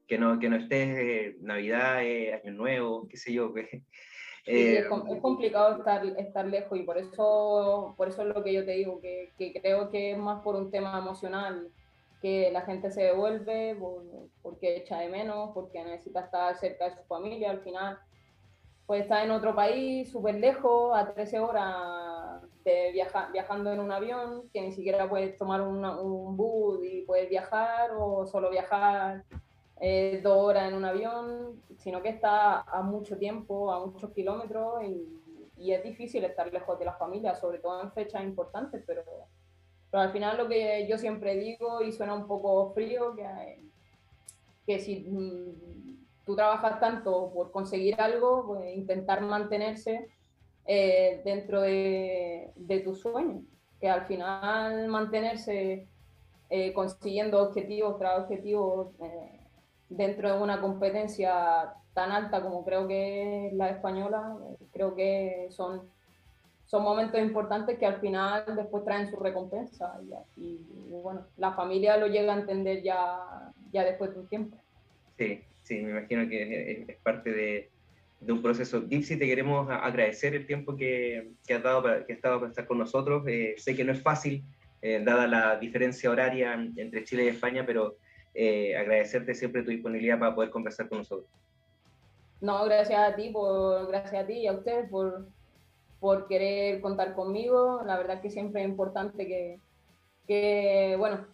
[0.09, 3.83] que no, que no estés eh, Navidad, eh, Año Nuevo, qué sé yo, que,
[4.45, 4.87] Sí, es,
[5.21, 9.01] complicado estar, estar lejos y por eso, por eso es lo que yo te digo,
[9.01, 11.71] que, que creo que es más por un tema emocional,
[12.21, 14.03] que la gente se devuelve por,
[14.43, 17.99] porque echa de menos, porque necesita estar cerca de su familia al final.
[18.87, 23.93] Puede estar en otro país, súper lejos, a 13 horas de viaja, viajando en un
[23.93, 29.25] avión, que ni siquiera puedes tomar una, un bus y puedes viajar o solo viajar
[29.81, 34.83] eh, dos horas en un avión, sino que está a mucho tiempo, a muchos kilómetros
[34.83, 35.07] y,
[35.57, 39.03] y, es difícil estar lejos de la familia, sobre todo en fechas importantes, pero,
[39.91, 43.63] pero al final lo que yo siempre digo y suena un poco frío, que,
[44.67, 50.09] que si mm, tú trabajas tanto por conseguir algo, pues intentar mantenerse
[50.67, 53.43] eh, dentro de, de tu sueño,
[53.81, 55.89] que al final mantenerse
[56.51, 59.38] eh, consiguiendo objetivos tras objetivos eh,
[59.89, 64.37] dentro de una competencia tan alta como creo que es la española,
[64.73, 65.89] creo que son,
[66.65, 69.99] son momentos importantes que al final después traen su recompensa.
[70.37, 74.57] Y, y, bueno, la familia lo llega a entender ya, ya después de un tiempo.
[75.17, 77.71] Sí, sí, me imagino que es, es parte de,
[78.21, 78.87] de un proceso.
[78.89, 82.51] Gypsy, te queremos agradecer el tiempo que, que has dado para, que has estado para
[82.51, 83.25] estar con nosotros.
[83.27, 84.45] Eh, sé que no es fácil,
[84.83, 87.97] eh, dada la diferencia horaria entre Chile y España, pero
[88.41, 91.29] eh, agradecerte siempre tu disponibilidad para poder conversar con nosotros.
[92.41, 95.27] No, gracias a ti, por, gracias a ti y a ustedes por,
[95.99, 97.83] por querer contar conmigo.
[97.85, 99.59] La verdad que siempre es importante que,
[100.29, 101.27] que bueno,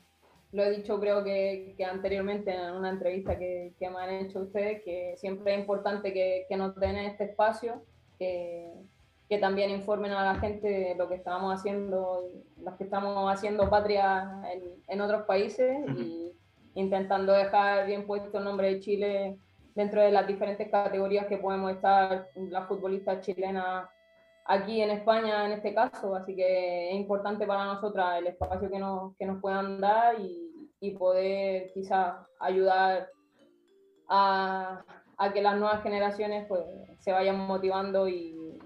[0.53, 4.41] lo he dicho creo que, que, anteriormente en una entrevista que, que, me han hecho
[4.41, 7.83] ustedes, que siempre es importante que, que nos den este espacio,
[8.19, 8.73] que,
[9.29, 12.31] que también informen a la gente de lo que estamos haciendo,
[12.63, 16.33] los que estamos haciendo patria en, en otros países y
[16.75, 19.39] intentando dejar bien puesto el nombre de Chile
[19.75, 23.89] dentro de las diferentes categorías que podemos estar las futbolistas chilenas
[24.45, 28.79] aquí en España en este caso, así que es importante para nosotras el espacio que
[28.79, 33.09] nos, que nos puedan dar y, y poder quizás ayudar
[34.09, 34.85] a,
[35.17, 36.63] a, que las nuevas generaciones pues,
[36.99, 38.61] se vayan motivando y,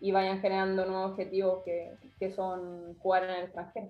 [0.00, 3.88] y vayan generando nuevos objetivos que, que son jugar en el extranjero.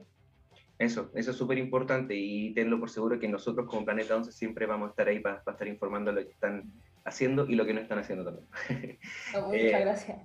[0.79, 4.64] Eso, eso es súper importante y tenlo por seguro que nosotros como Planeta 11 siempre
[4.66, 6.72] vamos a estar ahí para, para estar informando lo que están
[7.05, 8.47] haciendo y lo que no están haciendo también.
[9.35, 10.18] muchas eh, gracias.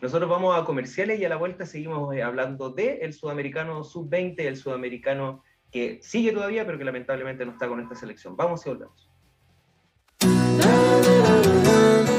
[0.00, 4.40] Nosotros vamos a comerciales y a la vuelta seguimos eh, hablando del el sudamericano sub-20,
[4.40, 5.42] el sudamericano
[5.72, 8.36] que sigue todavía, pero que lamentablemente no está con esta selección.
[8.36, 9.10] Vamos y volvemos.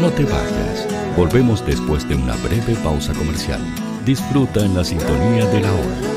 [0.01, 1.15] No te vayas.
[1.15, 3.61] Volvemos después de una breve pausa comercial.
[4.05, 6.16] Disfruta en la sintonía de la hora.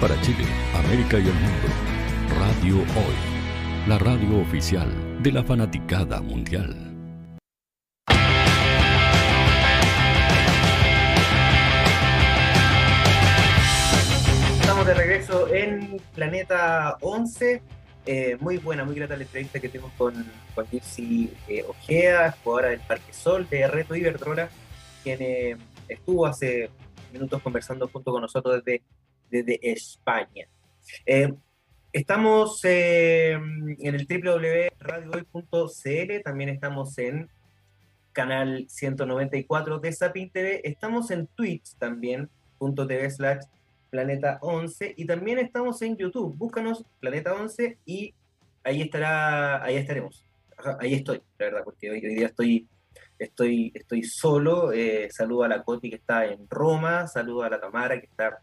[0.00, 0.44] Para Chile,
[0.76, 1.66] América y el mundo,
[2.38, 4.88] Radio Hoy, la radio oficial
[5.24, 6.72] de la fanaticada mundial.
[14.60, 17.60] Estamos de regreso en Planeta 11.
[18.06, 20.14] Eh, muy buena, muy grata la entrevista que tenemos con,
[20.54, 24.48] con Gypsy eh, Ojea, jugadora del Parque Sol de Reto Iberdrola,
[25.02, 25.56] quien eh,
[25.88, 26.70] estuvo hace
[27.12, 28.84] minutos conversando junto con nosotros desde
[29.30, 30.46] desde España.
[31.06, 31.32] Eh,
[31.92, 37.30] estamos eh, en el www.radiohoy.cl, también estamos en
[38.12, 43.44] canal 194 de Sapin estamos en Twitch también, .tv slash
[43.90, 48.14] Planeta 11, y también estamos en YouTube, búscanos Planeta 11 y
[48.64, 50.24] ahí estará, ahí estaremos.
[50.80, 52.68] Ahí estoy, la verdad, porque hoy, hoy día estoy,
[53.18, 54.72] estoy, estoy solo.
[54.72, 58.40] Eh, saludo a la Coti que está en Roma, saludo a la Tamara que está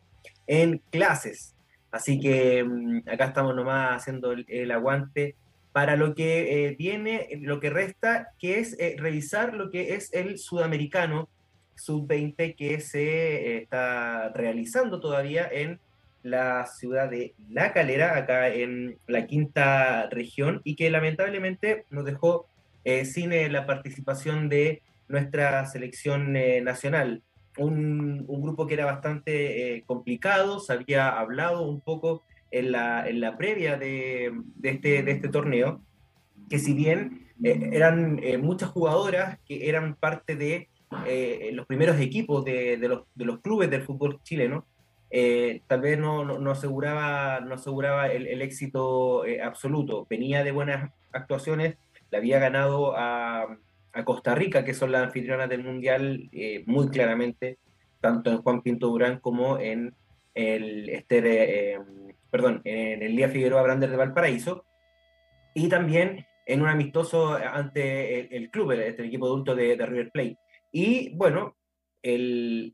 [0.48, 1.56] en clases.
[1.96, 5.36] Así que mm, acá estamos nomás haciendo el, aguante
[5.72, 10.14] para lo que eh, viene, lo que resta, que es eh, revisar lo que es
[10.14, 11.30] el sudamericano
[11.76, 15.80] sub-20 que se eh, está realizando todavía en
[16.24, 22.48] la ciudad de La Calera, acá en la quinta región, y que lamentablemente nos dejó
[23.04, 26.34] sin la participación de nuestra selección
[26.64, 27.22] nacional
[27.58, 33.20] un, grupo que era bastante eh, complicado, se había hablado un poco en la, en
[33.20, 35.82] la previa de, de, este, de este torneo,
[36.50, 40.70] que si bien eh, eran eh, muchas jugadoras que eran parte de
[41.52, 44.66] los primeros equipos de, los, de, los, clubes del fútbol chileno,
[45.68, 50.08] tal vez no, no, aseguraba, no aseguraba el, el éxito absoluto.
[50.10, 51.76] Venía de buenas actuaciones,
[52.12, 53.58] le había ganado a,
[53.96, 57.58] a Costa Rica, que son las anfitrionas del Mundial, eh, muy claramente,
[58.02, 59.96] tanto en Juan Pinto Durán como en
[60.34, 61.80] el, este, eh,
[62.30, 64.66] perdón, en el Día Figueroa Brander de Valparaíso,
[65.54, 70.38] y también en un amistoso ante el, club, el, equipo adulto de, de, River Plate.
[70.74, 71.56] Y bueno,
[72.04, 72.72] el,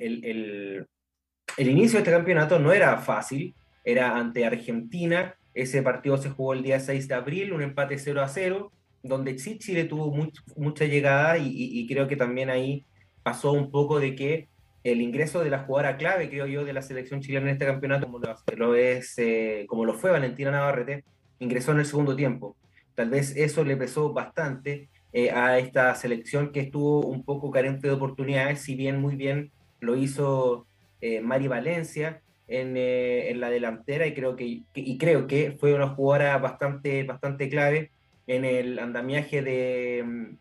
[1.58, 6.54] el inicio de este campeonato no era fácil, era ante Argentina, ese partido se jugó
[6.54, 8.72] el día 6 de abril, un empate 0 a 0,
[9.04, 10.14] donde sí Chile tuvo
[10.56, 12.86] mucha llegada y, creo que también ahí
[13.24, 14.48] pasó un poco de que
[14.84, 18.08] el ingreso de la jugadora clave, creo yo, de la selección chilena en este campeonato,
[18.08, 18.20] como
[18.58, 21.04] lo, es, eh, como lo fue Valentina Navarrete,
[21.40, 22.56] ingresó en el segundo tiempo.
[22.96, 27.88] Tal vez eso le pesó bastante eh, a esta selección que estuvo un poco carente
[27.88, 30.68] de oportunidades, si bien muy bien lo hizo
[31.02, 35.74] eh, Mari Valencia en, eh, en, la delantera y creo que, y creo que fue
[35.74, 37.92] una jugadora bastante, bastante clave
[38.32, 40.36] en el andamiaje de,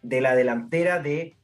[0.00, 1.36] de la delantera de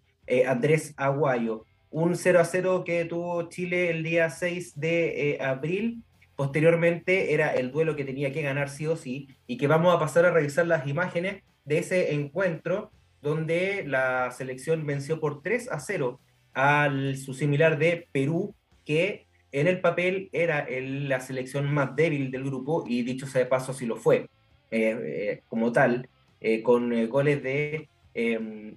[0.47, 1.65] Andrés Aguayo.
[1.91, 6.03] Un 0 a 0 que tuvo Chile el día 6 de abril.
[6.37, 9.99] Posteriormente era el duelo que tenía que ganar sí o sí, y que vamos a
[9.99, 12.91] pasar a revisar las imágenes de ese encuentro
[13.21, 16.21] donde la selección venció por 3 a 0
[16.55, 18.55] al su similar de Perú,
[18.85, 23.49] que en el papel era la selección más débil del grupo y dicho sea de
[23.49, 24.29] paso si lo fue
[24.71, 26.09] eh, eh, como tal,
[26.41, 28.77] eh, con goles de, em,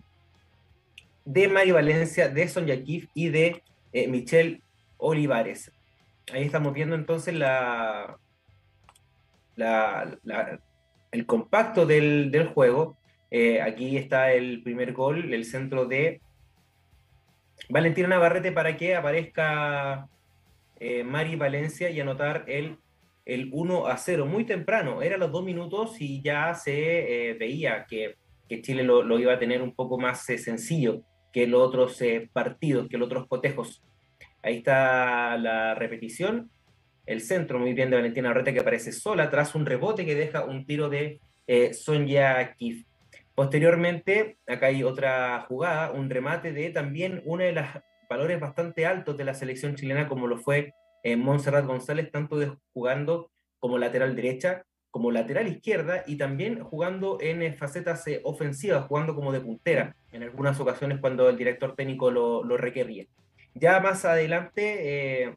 [1.25, 3.61] de Mario Valencia, de Sonja Kif y de
[4.07, 4.61] Michelle
[4.97, 5.71] Olivares.
[6.31, 8.17] Ahí estamos viendo entonces la,
[9.55, 10.17] la,
[11.11, 12.97] el compacto del, del juego.
[13.63, 16.21] Aquí está el primer gol, el centro de
[17.69, 20.07] Valentina Navarrete para que aparezca
[21.05, 22.77] Mari Valencia y anotar el,
[23.26, 25.01] el 1 a 0 muy temprano.
[25.01, 28.15] Era los dos minutos y ya se eh, veía que,
[28.47, 31.99] que Chile lo, iba a tener un poco más sencillo que los otros
[32.34, 33.84] partidos, que los otros cotejos.
[34.43, 36.49] Ahí está la repetición.
[37.05, 40.45] El centro, muy bien, de Valentina Navarrete que aparece sola tras un rebote que deja
[40.45, 42.86] un tiro de eh, Sonja Kif.
[43.36, 47.65] Posteriormente, acá hay otra jugada, un remate de también uno de los
[48.09, 52.53] valores bastante altos de la selección chilena, como lo fue eh, Montserrat González, tanto de
[52.73, 53.29] jugando
[53.59, 59.15] como lateral derecha, como lateral izquierda y también jugando en eh, facetas eh, ofensivas, jugando
[59.15, 63.05] como de puntera, en algunas ocasiones cuando el director técnico lo, lo requería.
[63.53, 65.35] Ya más adelante,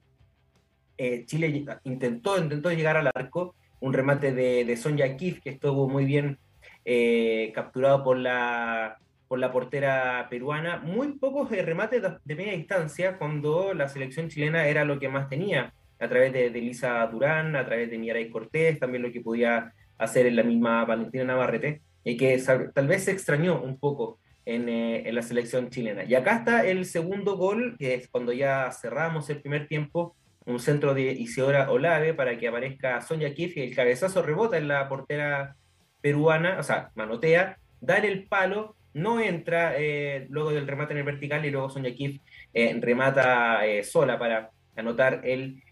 [1.26, 6.04] Chile intentó, intentó llegar al arco, un remate de, de Sonja Kif, que estuvo muy
[6.04, 6.38] bien
[6.84, 8.98] eh, capturado por la,
[9.28, 10.78] por la portera peruana.
[10.78, 15.72] Muy pocos remates de, media distancia cuando la selección chilena era lo que más tenía,
[16.00, 19.72] a través de, de Lisa Durán, a través de Mirai Cortés, también lo que podía
[19.98, 22.42] hacer en la misma Valentina Navarrete, y que
[22.74, 26.04] tal vez se extrañó un poco en, eh, en, la selección chilena.
[26.04, 30.14] Y acá está el segundo gol, que es cuando ya cerramos el primer tiempo,
[30.46, 34.68] un centro de Isidora Olave para que aparezca Sonia Kif y el cabezazo rebota en
[34.68, 35.56] la portera
[36.02, 40.98] peruana, o sea, manotea, da en el palo, no entra eh, luego del remate en
[40.98, 42.20] el vertical y luego Sonia Kif
[42.52, 45.62] eh, remata eh, sola para anotar el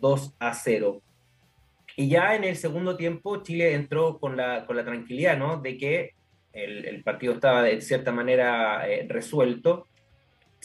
[0.00, 1.02] 2 a 0.
[1.96, 5.60] Y ya en el segundo tiempo Chile entró con la, con la tranquilidad, ¿no?
[5.60, 6.14] De que
[6.52, 9.86] el, el partido estaba de cierta manera resuelto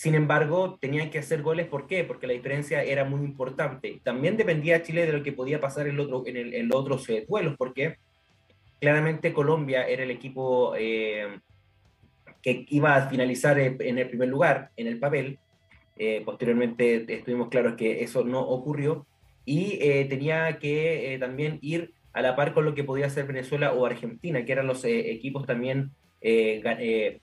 [0.02, 2.04] sin embargo, tenían que hacer goles, ¿por qué?
[2.04, 4.02] Porque la diferencia era muy importante.
[4.04, 7.08] También dependía Chile de lo que podía pasar en, otro, en, el, en los otros
[7.10, 7.98] eh, duelos, porque
[8.80, 11.40] claramente Colombia era el equipo eh,
[12.42, 15.40] que iba a finalizar eh, en el primer lugar en el papel.
[16.26, 19.06] posteriormente estuvimos claros que eso no ocurrió
[19.46, 19.78] y
[20.10, 24.44] tenía que también ir a la par con lo que podía hacer Venezuela o Argentina,
[24.44, 27.20] que eran los equipos también que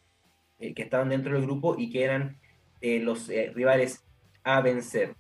[0.59, 2.39] estaban dentro del grupo y que eran
[2.81, 4.05] eh, los eh, rivales
[4.45, 5.15] a vencer.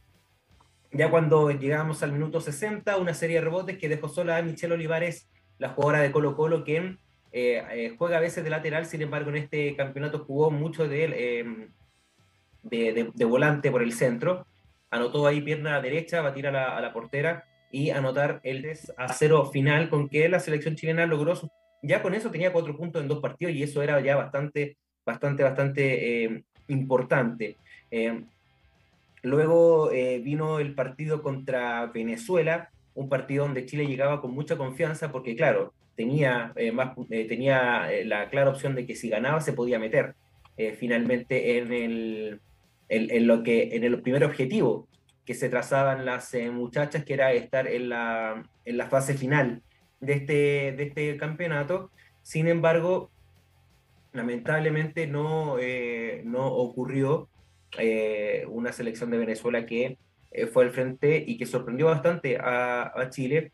[0.93, 4.75] Ya cuando llegamos al minuto 60, una serie de rebotes que dejó sola a Michelle
[4.75, 5.29] Olivares,
[5.59, 6.97] la jugadora de Colo Colo, que
[7.33, 11.69] eh, juega a veces de lateral, sin embargo en este campeonato jugó mucho de,
[12.63, 14.47] de, volante por el centro.
[14.91, 19.13] Anotó ahí pierna derecha, batir a la, a la portera y anotar el 3 a
[19.13, 21.35] 0 final con que la selección chilena logró,
[21.83, 25.43] ya con eso tenía cuatro puntos en dos partidos y eso era ya bastante, bastante,
[25.43, 27.57] bastante importante.
[27.91, 28.25] Eh,
[29.23, 35.13] luego eh, vino el partido contra Venezuela, un partido donde Chile llegaba con mucha confianza
[35.13, 39.79] porque, claro, tenía, eh, más, tenía la clara opción de que si ganaba se podía
[39.79, 40.15] meter
[40.79, 42.41] finalmente en, el,
[42.89, 44.89] en, lo que, en el primer objetivo
[45.25, 49.63] que se trazaban las muchachas, que era estar en la, en la fase final
[50.01, 50.33] de este,
[50.73, 51.91] de este campeonato.
[52.23, 53.11] Sin embargo,
[54.13, 57.29] lamentablemente no, eh, no ocurrió
[57.79, 59.99] eh, una selección de Venezuela que
[60.31, 63.53] eh, fue al frente y que sorprendió bastante a, Chile,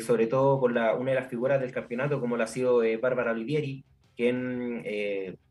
[0.00, 3.32] sobre todo con la, una de las figuras del campeonato, como la ha sido Bárbara
[3.32, 3.84] Olivieri,
[4.16, 4.82] quien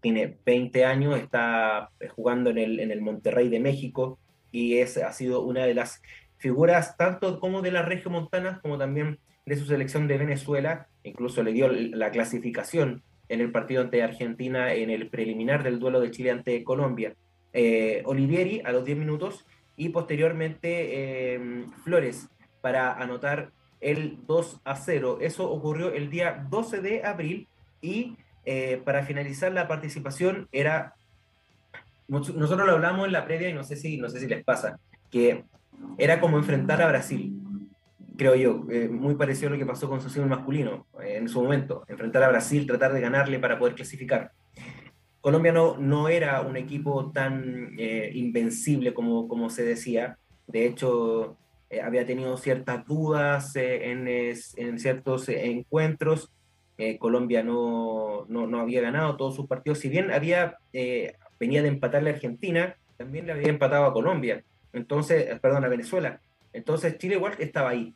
[0.02, 4.18] tiene 20 años, está jugando en el, en el Monterrey de México
[4.52, 6.02] y es, ha sido una de las
[6.38, 11.44] figuras tanto como de la región montana como también de su selección de Venezuela, incluso
[11.44, 16.12] le dio la clasificación en el partido ante Argentina en el preliminar del duelo de
[16.12, 17.16] Chile ante Colombia.
[17.52, 19.46] Eh, Olivieri a los 10 minutos
[19.76, 22.30] y posteriormente eh, Flores
[22.62, 23.52] para anotar
[23.84, 25.20] el 2 a 0.
[25.22, 27.48] Eso ocurrió el día 12 de abril
[27.82, 28.16] y
[28.46, 30.96] eh, para finalizar la participación era,
[32.08, 34.80] nosotros lo hablamos en la previa y no sé si, no sé si les pasa,
[35.12, 35.44] que
[35.98, 37.40] era como enfrentar a Brasil,
[38.18, 41.42] creo yo, eh, muy parecido a lo que pasó con su masculino eh, en su
[41.42, 44.32] momento, enfrentar a Brasil, tratar de ganarle para poder clasificar.
[45.20, 50.18] Colombia no, no era un equipo tan invencible como, como se decía,
[50.48, 51.38] de hecho
[51.82, 56.32] había tenido ciertas dudas en, en ciertos encuentros,
[56.78, 61.68] eh, Colombia no, no, había ganado todos sus partidos, si bien había, eh, venía de
[61.68, 64.44] empatarle a Argentina, también le había empatado a Colombia,
[64.74, 66.20] entonces, eh, perdón, a Venezuela.
[66.52, 67.94] Entonces Chile igual estaba ahí,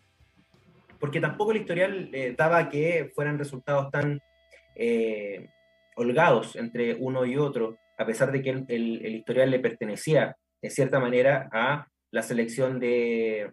[1.00, 4.22] porque tampoco el historial daba que fueran resultados tan
[5.96, 10.70] holgados entre uno y otro, a pesar de que el, el, historial le pertenecía, de
[10.70, 13.52] cierta manera, a la selección de,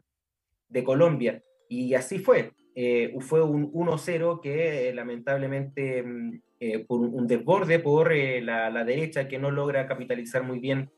[0.74, 1.42] de Colombia.
[1.68, 2.52] Y así fue.
[2.74, 9.28] Eh, fue un 1-0 que eh, lamentablemente mm, eh, por un desborde por la, derecha
[9.28, 10.90] que no logra capitalizar muy bien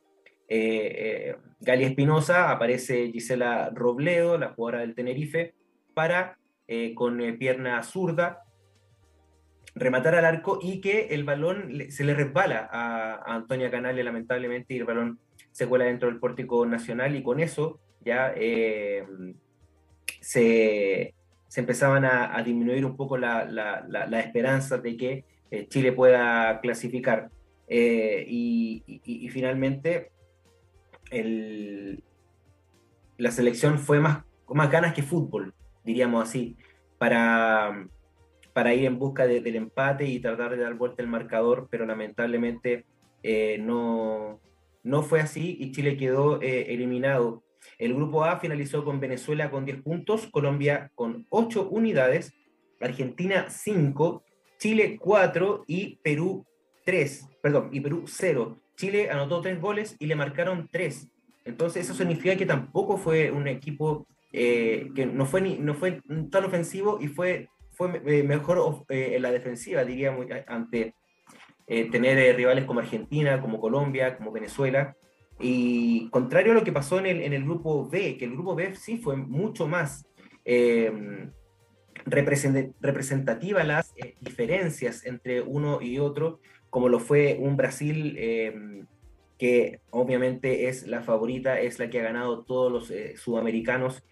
[0.48, 5.54] Gali Espinosa, aparece Gisela Robledo, la jugadora del Tenerife,
[5.92, 6.38] para
[6.94, 8.44] con pierna zurda
[9.74, 14.74] rematar al arco y que el balón se le resbala a, a Antonia Canales lamentablemente
[14.74, 15.18] y el balón
[15.50, 18.32] se cuela dentro del pórtico nacional y con eso ya
[20.26, 21.14] se,
[21.54, 27.30] empezaban a, disminuir un poco la, la, esperanza de que eh, Chile pueda clasificar.
[27.68, 30.10] Eh, y, finalmente
[33.16, 35.54] la selección fue más, más ganas que fútbol,
[35.84, 36.56] diríamos así,
[36.98, 37.88] para,
[38.52, 42.84] para ir en busca del empate y tratar de dar vuelta el marcador, pero lamentablemente
[43.22, 44.40] eh, no,
[44.82, 47.44] no fue así y Chile quedó eliminado
[47.78, 52.34] el grupo A finalizó con Venezuela con 10 puntos, Colombia con 8 unidades,
[52.80, 54.22] Argentina 5,
[54.58, 56.44] Chile 4 y Perú
[56.84, 58.58] 3, perdón, y Perú 0.
[58.76, 61.08] Chile anotó 3 goles y le marcaron 3.
[61.44, 66.02] Entonces eso significa que tampoco fue un equipo eh, que no fue, ni, no fue
[66.30, 70.94] tan ofensivo y fue, fue eh, mejor eh, en la defensiva, diríamos, ante
[71.66, 74.94] tener rivales como Argentina, como Colombia, como Venezuela.
[75.38, 78.54] Y contrario a lo que pasó en el, en el grupo B, que el grupo
[78.54, 80.06] B sí fue mucho más
[80.48, 81.28] eh,
[82.06, 88.84] representativa las eh, diferencias entre uno y otro, como lo fue un Brasil eh,
[89.38, 94.02] que obviamente es la favorita, es la que ha ganado todos los sudamericanos.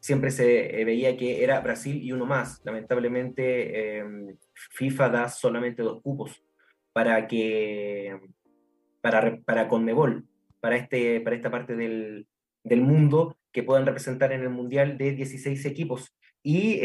[0.00, 2.60] siempre se veía que era Brasil y uno más.
[2.64, 4.04] Lamentablemente
[4.52, 6.42] FIFA da solamente dos cupos
[6.92, 8.18] para que
[9.04, 10.24] para, para Conmebol,
[10.60, 12.26] para, este, para esta parte del,
[12.62, 16.14] del mundo que puedan representar en el Mundial de 16 equipos.
[16.42, 16.80] Y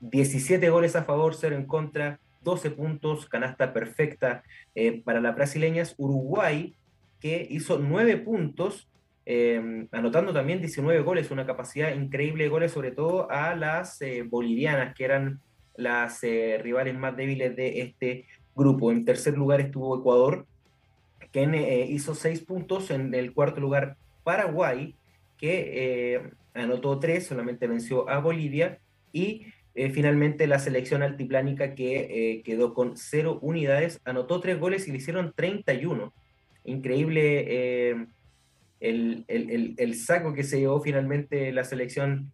[0.00, 4.42] 17 eh, goles a favor, 0 en contra, 12 puntos, canasta perfecta
[4.74, 5.94] eh, para las brasileñas.
[5.96, 6.76] Uruguay,
[7.18, 8.86] que hizo 9 puntos,
[9.24, 14.94] eh, anotando también 19 goles, una capacidad increíble de goles, sobre todo a las bolivianas,
[14.94, 15.40] que eran
[15.76, 18.92] las rivales más débiles de este grupo.
[18.92, 20.46] En tercer lugar estuvo Ecuador,
[21.32, 24.94] que eh, hizo seis puntos en el cuarto lugar Paraguay,
[25.36, 28.78] que eh, anotó tres, solamente venció a Bolivia,
[29.12, 34.92] y eh, finalmente la selección altiplánica que quedó con cero unidades, anotó tres goles y
[34.92, 36.12] le hicieron 31.
[36.64, 38.08] Increíble
[38.80, 42.32] el, el, el, saco que se llevó finalmente la selección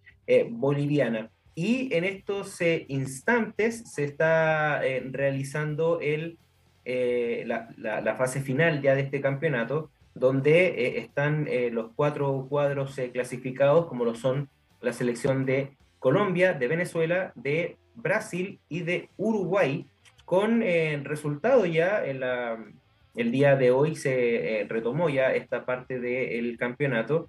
[0.50, 1.30] boliviana.
[1.54, 4.80] Y en estos instantes se está
[5.10, 6.38] realizando el
[6.86, 12.98] eh, la, fase final ya de este campeonato, donde eh, están eh, los cuatro cuadros
[13.12, 14.48] clasificados, como lo son
[14.80, 19.86] la selección de Colombia, de Venezuela, de Brasil y de Uruguay,
[20.26, 20.62] con
[21.04, 27.28] resultado ya el día de hoy se retomó ya esta parte del campeonato,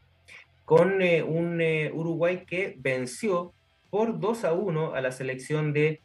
[0.63, 1.61] con un
[1.93, 3.53] Uruguay que venció
[3.89, 6.01] por 2 a 1 a la selección de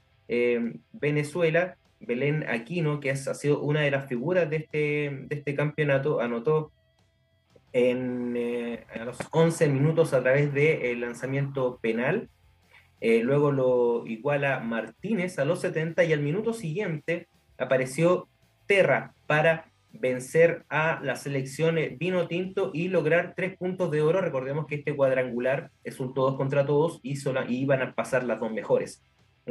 [0.93, 4.79] Venezuela Belén Aquino, que ha sido una de las figuras de este,
[5.27, 6.73] de este campeonato, anotó
[7.73, 12.29] en, eh, a los 11 minutos a través del lanzamiento penal.
[13.01, 18.29] Eh, luego lo iguala Martínez a los 70 y al minuto siguiente apareció
[18.67, 24.21] Terra para vencer a la selección Vino Tinto y lograr tres puntos de oro.
[24.21, 28.53] Recordemos que este cuadrangular es un todos contra todos y iban a pasar las dos
[28.53, 29.03] mejores.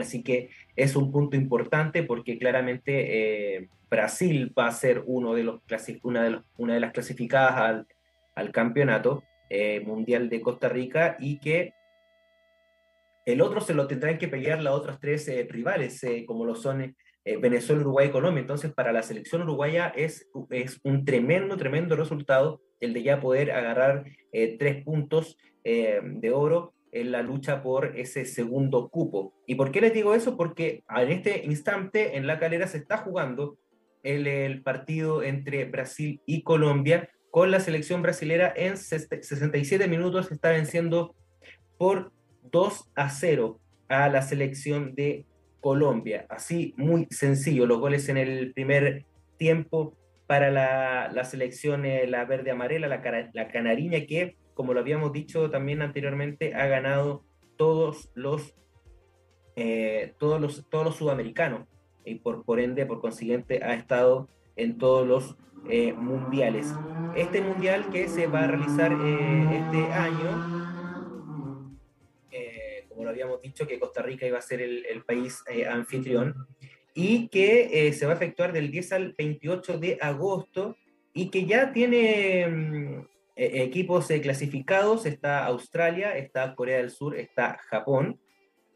[0.01, 5.43] Así que es un punto importante porque claramente eh, Brasil va a ser uno de
[5.43, 5.61] los
[6.03, 7.85] una, de una de las clasificadas
[8.35, 11.73] al, campeonato eh, mundial de Costa Rica y que
[13.25, 16.95] el otro se lo tendrán que pelear las otras tres rivales, como lo son
[17.25, 18.41] Venezuela, Uruguay y Colombia.
[18.41, 20.29] Entonces, para la selección uruguaya es
[20.83, 27.21] un tremendo, tremendo resultado el de ya poder agarrar tres puntos de oro en la
[27.21, 29.33] lucha por ese segundo cupo.
[29.45, 30.37] ¿Y por qué les digo eso?
[30.37, 33.57] Porque en este instante en la calera se está jugando
[34.03, 41.15] el, partido entre Brasil y Colombia con la selección brasilera en 67 minutos está venciendo
[41.77, 42.11] por
[42.51, 45.25] 2 a 0 a la selección de
[45.59, 46.25] Colombia.
[46.29, 49.05] Así, muy sencillo, los goles en el primer
[49.37, 49.95] tiempo
[50.27, 55.49] para la, la selección, eh, la verde-amarela, la, la canariña, que como lo habíamos dicho
[55.49, 57.23] también anteriormente, ha ganado
[57.55, 58.57] todos los,
[59.55, 61.65] eh, todos los, todos los sudamericanos
[62.03, 65.37] y por, por ende, por consiguiente, ha estado en todos los
[65.69, 66.75] eh, mundiales.
[67.15, 71.79] Este mundial que se va a realizar eh, este año,
[72.89, 75.41] como lo habíamos dicho, que Costa Rica iba a ser el, el país
[75.71, 76.35] anfitrión,
[76.93, 80.75] y que se va a efectuar del 10 al 28 de agosto
[81.13, 87.15] y que ya tiene mm, eh, equipos eh, clasificados está Australia, está Corea del Sur,
[87.15, 88.19] está Japón,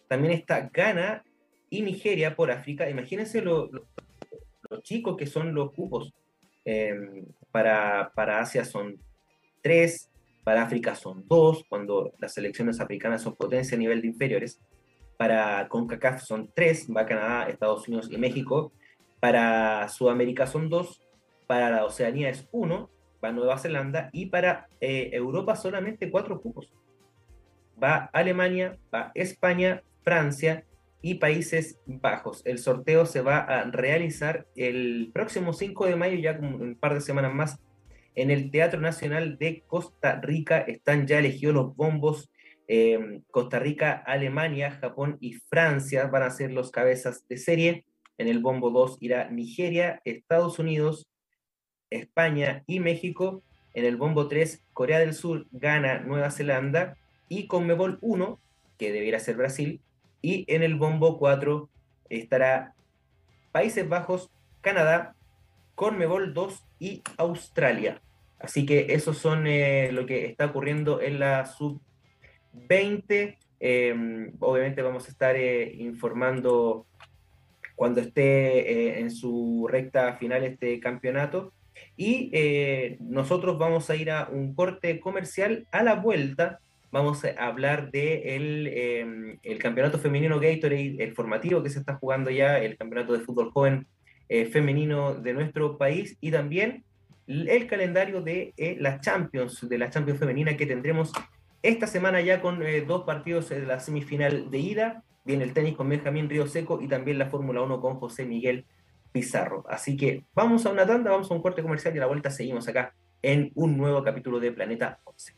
[0.08, 1.26] también está Ghana
[1.70, 2.90] y Nigeria por África.
[2.90, 3.70] Imagínense los
[4.84, 6.14] chicos que son los cupos.
[6.64, 8.98] Em, para, para Asia son
[9.62, 10.10] tres,
[10.46, 14.62] para África son dos, cuando las selecciones africanas son potencia a nivel de inferiores.
[15.18, 18.72] Para CONCACAF son tres, va Canadá, Estados Unidos y México.
[19.20, 21.02] Para Sudamérica son dos,
[21.48, 22.90] para la Oceanía es uno,
[23.24, 26.72] va Nueva Zelanda y para eh, Europa solamente cuatro cupos.
[27.82, 30.66] Va Alemania, va España, Francia
[31.02, 32.42] y Países Bajos.
[32.46, 36.94] El sorteo se va a realizar el próximo 5 de mayo, ya como un par
[36.94, 37.60] de semanas más,
[38.16, 40.60] en el Teatro Nacional de Costa Rica.
[40.60, 42.30] Están ya elegidos los bombos.
[42.68, 47.86] Eh, Costa Rica, Alemania, Japón y Francia van a ser los cabezas de serie.
[48.18, 51.10] En el bombo 2 irá Nigeria, Estados Unidos,
[51.96, 53.42] España y México.
[53.74, 56.98] En el bombo 3, Corea del Sur gana Nueva Zelanda.
[57.30, 58.40] Y con Mebol 1,
[58.78, 59.82] que debiera ser Brasil.
[60.22, 61.70] Y en el bombo 4
[62.10, 62.74] estará
[63.52, 64.32] Países Bajos,
[64.62, 65.16] Canadá,
[65.76, 68.02] Conmebol 2 y Australia.
[68.40, 73.38] Así que eso son eh, lo que está ocurriendo en la sub-20.
[73.60, 76.86] Em, obviamente vamos a estar eh, informando
[77.76, 81.54] cuando esté eh, en su recta final este campeonato.
[81.96, 85.68] Y eh, nosotros vamos a ir a un corte comercial.
[85.72, 86.60] A la vuelta
[86.92, 92.30] vamos a hablar de em, el campeonato femenino Gatorade, el formativo que se está jugando
[92.30, 93.88] ya, el campeonato de fútbol joven
[94.30, 96.84] eh, femenino de nuestro país y también
[97.28, 101.12] el calendario de eh, la Champions, de la Champions femenina que tendremos
[101.64, 105.04] esta semana ya con dos partidos de la semifinal de ida.
[105.26, 108.66] Viene el tenis con Benjamín Río Seco y también la Fórmula 1 con José Miguel
[109.14, 109.64] Pizarro.
[109.70, 112.30] Así que vamos a una tanda, vamos a un corte comercial y a la vuelta
[112.30, 115.36] seguimos acá en un nuevo capítulo de Planeta 11.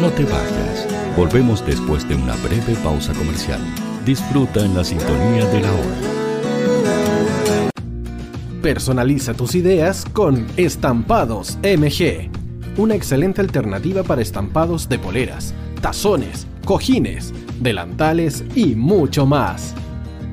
[0.00, 0.88] No te vayas.
[1.16, 3.60] Volvemos después de una breve pausa comercial.
[4.04, 5.96] Disfruta en la sintonía de la hora.
[8.62, 12.30] Personaliza tus ideas con Estampados MG.
[12.76, 19.74] Una excelente alternativa para estampados de poleras, tazones, cojines, delantales y mucho más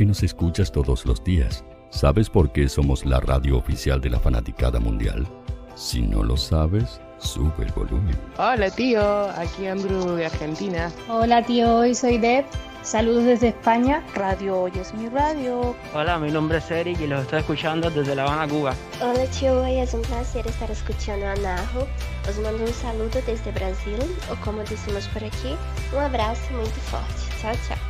[0.00, 4.18] que nos escuchas todos los días, ¿sabes por qué somos la radio oficial de la
[4.18, 5.28] fanaticada mundial?
[5.74, 8.18] Si no lo sabes, sube el volumen.
[8.38, 10.90] Hola tío, aquí Andrew de Argentina.
[11.06, 12.46] Hola tío, hoy soy Deb.
[12.82, 14.02] Saludos desde España.
[14.14, 15.76] Radio Hoy es mi radio.
[15.92, 18.74] Hola, mi nombre es Eric y los estoy escuchando desde La Habana, Cuba.
[19.02, 21.86] Hola tío, hoy es un placer estar escuchando a Najo.
[22.26, 23.98] Os mando un saludo desde Brasil,
[24.32, 25.54] o como decimos por aquí,
[25.92, 27.42] un abrazo muy fuerte.
[27.42, 27.89] Chao, chao.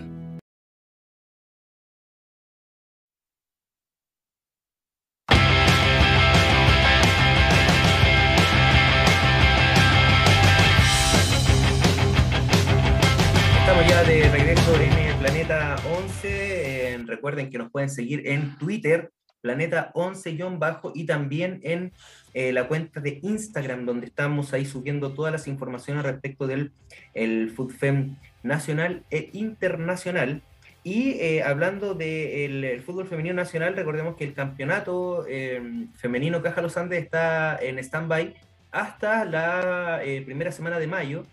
[14.67, 16.93] El Planeta 11.
[16.93, 21.93] Eh, recuerden que nos pueden seguir en Twitter, Planeta 11-bajo, y también en
[22.33, 26.71] eh, la cuenta de Instagram, donde estamos ahí subiendo todas las informaciones respecto del
[27.13, 30.43] el FoodFem nacional e internacional.
[30.83, 36.77] Y eh, hablando del fútbol femenino nacional, recordemos que el campeonato eh, femenino Caja Los
[36.77, 38.35] Andes está en stand-by
[38.71, 41.25] hasta la primera semana de mayo,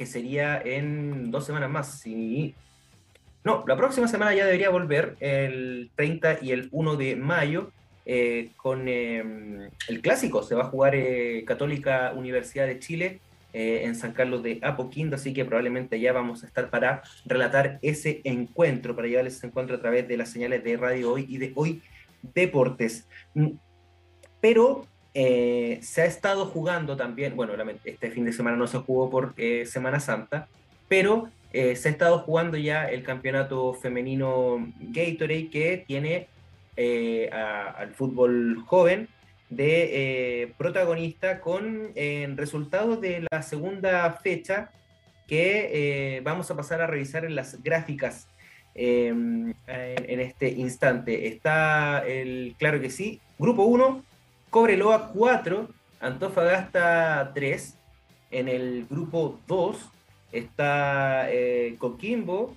[0.00, 2.54] que sería en dos semanas más, si
[3.44, 7.70] no, la próxima semana ya debería volver, el 30 y el 1 de mayo,
[8.06, 10.42] eh, con em, el clásico.
[10.42, 13.20] Se va a jugar eh, Católica Universidad de Chile
[13.52, 17.78] eh, en San Carlos de Apoquindo, así que probablemente ya vamos a estar para relatar
[17.82, 21.36] ese encuentro, para llevarles ese encuentro a través de las señales de Radio Hoy y
[21.36, 21.82] de Hoy
[22.22, 23.06] Deportes.
[23.34, 23.50] Mm,
[25.12, 27.54] pero se ha estado jugando también, bueno,
[27.84, 29.34] este fin de semana no se jugó por
[29.66, 30.48] Semana Santa,
[30.88, 36.28] pero eh, se ha estado jugando ya el campeonato femenino Gatorade que tiene
[36.76, 39.08] eh, al fútbol joven
[39.48, 41.92] de eh, protagonista con
[42.36, 44.70] resultados de la segunda fecha
[45.26, 48.28] que vamos a pasar a revisar en las gráficas
[48.74, 51.28] en, en, este instante.
[51.28, 54.04] Está el, claro que sí, grupo 1,
[54.50, 55.68] Cobreloa 4,
[56.00, 57.78] Antofagasta 3,
[58.32, 59.90] en el grupo 2,
[60.32, 62.56] Está eh, Coquimbo,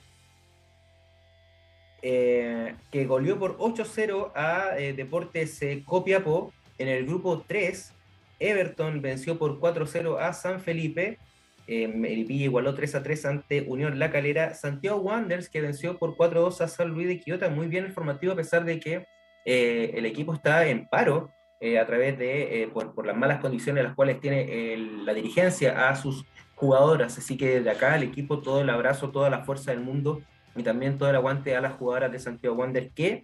[2.03, 6.53] eh, que goleó por 8-0 a eh, Deportes Copiapó.
[6.77, 7.93] En el grupo 3,
[8.39, 11.17] Everton venció por 4-0 a San Felipe.
[11.65, 14.53] Melipilla igualó 3-3 ante Unión La Calera.
[14.53, 17.49] Santiago Wanderers que venció por 4-2 a San Luis de Quillota.
[17.49, 19.05] Muy bien el formativo a pesar de que
[19.45, 21.31] el equipo está en paro.
[21.79, 27.17] A través de, por, las malas condiciones las cuales tiene la dirigencia a sus jugadoras.
[27.17, 30.21] Así que de acá el equipo todo el abrazo, toda la fuerza del mundo
[30.55, 33.23] y también todo el aguante a las jugadoras de Santiago Wander que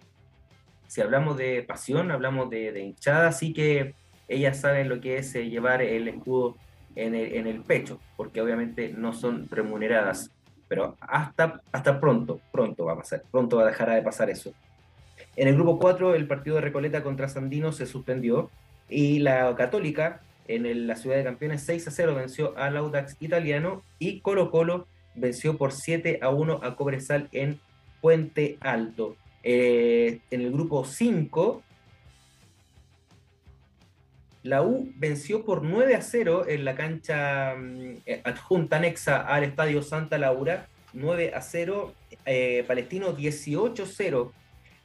[0.90, 3.94] si hablamos de pasión, hablamos de, hinchada, así que
[4.26, 6.56] ellas saben lo que es eh, llevar el escudo
[6.96, 10.32] en el, en el, pecho, porque obviamente no son remuneradas.
[10.66, 14.52] Pero hasta, hasta pronto, pronto va a pasar, pronto va a dejar de pasar eso.
[15.40, 18.50] En el grupo 4, el partido de Recoleta contra Sandino se suspendió
[18.90, 23.82] y la Católica en la ciudad de campeones 6 a 0 venció al Audax italiano
[23.98, 27.58] y Colo Colo venció por 7 a 1 a Cobresal en
[28.02, 29.16] Puente Alto.
[29.42, 31.62] Eh, en el grupo 5,
[34.42, 39.80] la U venció por 9 a 0 en la cancha mm, adjunta anexa al Estadio
[39.80, 40.68] Santa Laura.
[40.92, 41.94] 9 a 0,
[42.26, 44.32] eh, Palestino 18 a 0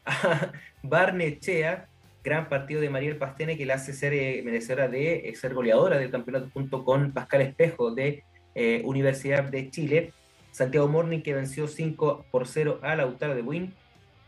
[0.05, 0.51] a
[0.83, 1.87] Barnechea
[2.25, 5.99] gran partido de Mariel Pastene que le hace ser eh, merecedora de eh, ser goleadora
[5.99, 8.23] del campeonato junto con Pascal Espejo de
[8.55, 10.11] eh, Universidad de Chile.
[10.51, 13.73] Santiago Morning que venció 5 por 0 a Lautaro de Win.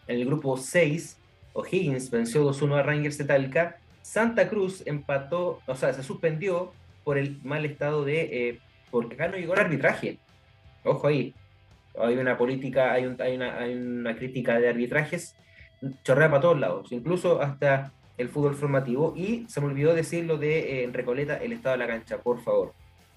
[0.08, 1.18] En el grupo 6,
[1.54, 3.78] O'Higgins venció 2-1 a Rangers de Talca.
[4.04, 6.74] Santa Cruz empató, o sea, se suspendió
[7.04, 8.60] por el mal estado de.
[8.92, 10.20] porque acá no llegó el arbitraje.
[10.84, 11.34] Ojo ahí.
[12.00, 15.36] Hay una política, hay una crítica de arbitrajes
[16.04, 19.14] chorrea para todos lados, incluso hasta el fútbol formativo.
[19.16, 22.74] Y se me olvidó decirlo de eh, Recoleta, el estado de la cancha, por favor.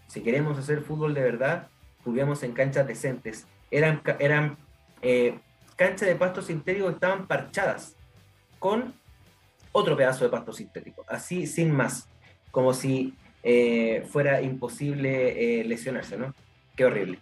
[0.07, 1.69] Si queremos hacer fútbol de verdad,
[2.05, 3.47] juguemos en canchas decentes.
[3.71, 4.57] Eran, eran
[5.03, 5.39] eh,
[5.77, 7.97] canchas de pasto sintético que estaban parchadas
[8.59, 8.93] con
[9.73, 12.09] otro pedazo de pasto sintético, así sin más,
[12.51, 16.35] como si eh, fuera imposible lesionarse, ¿no?
[16.77, 17.21] Qué horrible.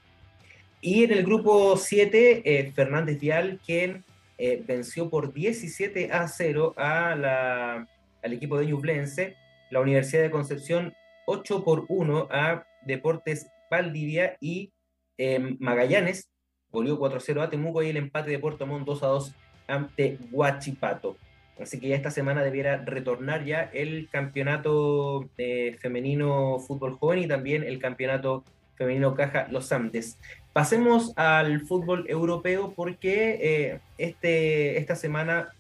[0.81, 4.03] Y en el grupo 7, Fernández Vial, quien
[4.39, 7.89] eh, venció por 17 a 0 a la,
[8.23, 9.37] al equipo de Ñublense,
[9.71, 10.95] la Universidad de Concepción
[11.27, 14.73] 8 por 1 a Deportes Valdivia y
[15.19, 16.31] em, Magallanes,
[16.71, 19.35] volvió 4-0 a Temuco y el empate de Puerto Montt 2 a 2
[19.67, 21.17] ante Huachipato.
[21.61, 27.27] Así que ya esta semana debiera retornar ya el campeonato eh, femenino fútbol joven y
[27.27, 28.45] también el campeonato
[28.77, 30.19] femenino Caja Los Andes.
[30.59, 35.55] Pasemos al fútbol europeo porque eh, este, esta semana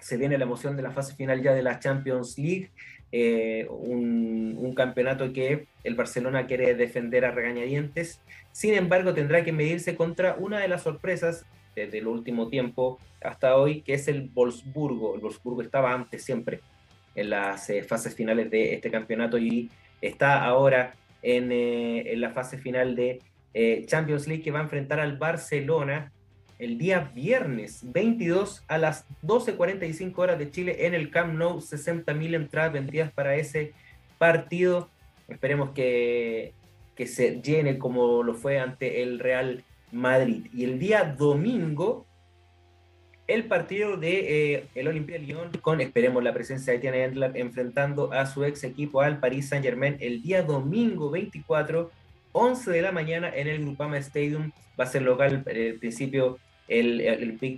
[0.00, 2.72] se viene la emoción de la fase final ya de la Champions League,
[3.12, 8.20] eh, un, campeonato que el Barcelona quiere defender a regañadientes.
[8.50, 11.46] Sin embargo, tendrá que medirse contra una de las sorpresas
[11.76, 15.14] desde el último tiempo hasta hoy, que es el Wolfsburgo.
[15.14, 16.62] El Wolfsburgo estaba antes siempre
[17.14, 19.70] en las eh, fases finales de este campeonato y
[20.00, 23.20] está ahora en, en la fase final de
[23.58, 26.12] eh, Champions League que va a enfrentar al Barcelona
[26.58, 31.60] el día viernes 22 a las 12.45 horas de Chile en el Camp Nou.
[31.60, 33.72] 60.000 entradas vendidas para ese
[34.18, 34.90] partido.
[35.26, 36.52] Esperemos que,
[36.94, 40.48] que se llene como lo fue ante el Real Madrid.
[40.52, 42.04] Y el día domingo,
[43.26, 44.86] el partido de eh, el
[45.24, 49.64] Lyon con, esperemos, la presencia de Tiana enfrentando a su ex equipo al Paris Saint
[49.64, 51.90] Germain el día domingo 24
[52.36, 54.52] 11 de la mañana en el Grupama Stadium.
[54.78, 56.38] Va a ser local eh, el principio
[56.68, 57.00] el,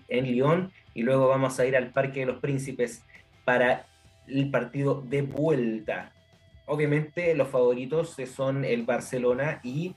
[0.09, 3.03] en Lyon y luego vamos a ir al Parque de los Príncipes
[3.45, 3.87] para
[4.29, 6.13] el partido de vuelta.
[6.67, 9.97] Obviamente los favoritos son el Barcelona y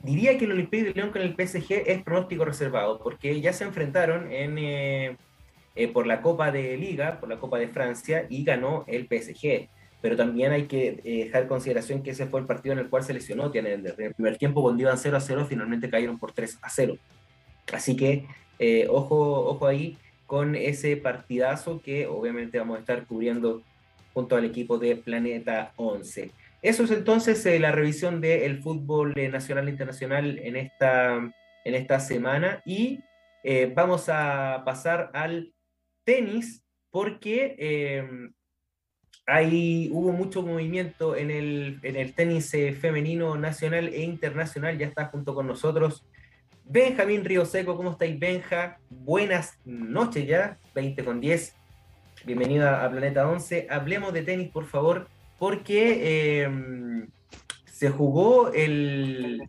[0.00, 3.64] diría que el Olympique de León con el PSG es pronóstico reservado, porque ya se
[3.64, 5.16] enfrentaron en, eh,
[5.74, 9.68] eh, por la Copa de Liga, por la Copa de Francia, y ganó el PSG.
[10.04, 12.90] Pero también hay que eh, dejar en consideración que ese fue el partido en el
[12.90, 13.50] cual se lesionó.
[13.54, 16.98] En el, primer tiempo, cuando iban 0 a 0, finalmente cayeron por 3 a 0.
[17.72, 18.26] Así que
[18.90, 23.62] ojo, ojo ahí con ese partidazo que obviamente vamos a estar cubriendo
[24.12, 26.30] junto al equipo de Planeta 11.
[26.62, 31.16] Eso es entonces eh, la revisión del fútbol eh, nacional e internacional en esta,
[31.64, 33.00] en esta semana y
[33.42, 35.52] eh, vamos a pasar al
[36.04, 37.56] tenis porque
[39.26, 44.78] hay, hubo mucho movimiento en el, en el tenis femenino nacional e internacional.
[44.78, 46.04] Ya está junto con nosotros
[46.64, 47.76] Benjamín Río Seco.
[47.76, 48.78] ¿Cómo estáis, Benja?
[48.90, 51.54] Buenas noches ya, 20 con 10.
[52.24, 53.66] Bienvenida a Planeta 11.
[53.70, 57.08] Hablemos de tenis, por favor porque em,
[57.66, 59.42] se jugó el,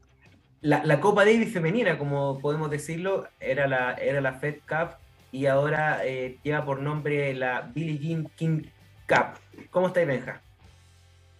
[0.61, 4.97] la, Copa Davis femenina, como podemos decirlo, era la, era la Fed Cup
[5.31, 8.63] y ahora eh, lleva por nombre la Billie Jean King
[9.07, 9.39] Cup.
[9.71, 10.41] ¿Cómo estáis, Benja?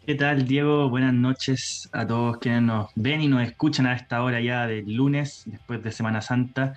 [0.05, 0.89] ¿Qué tal, Diego?
[0.89, 4.93] Buenas noches a todos quienes nos ven y nos escuchan a esta hora ya del
[4.93, 6.75] lunes, después de Semana Santa.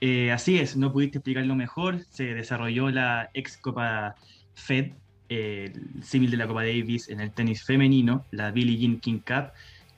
[0.00, 2.00] Eh, así es, no pudiste explicarlo mejor.
[2.10, 4.14] Se desarrolló la ex Copa
[4.54, 4.92] Fed
[5.28, 9.52] el símil de la Copa Davis en el tenis femenino, la Billie Jean King Cup.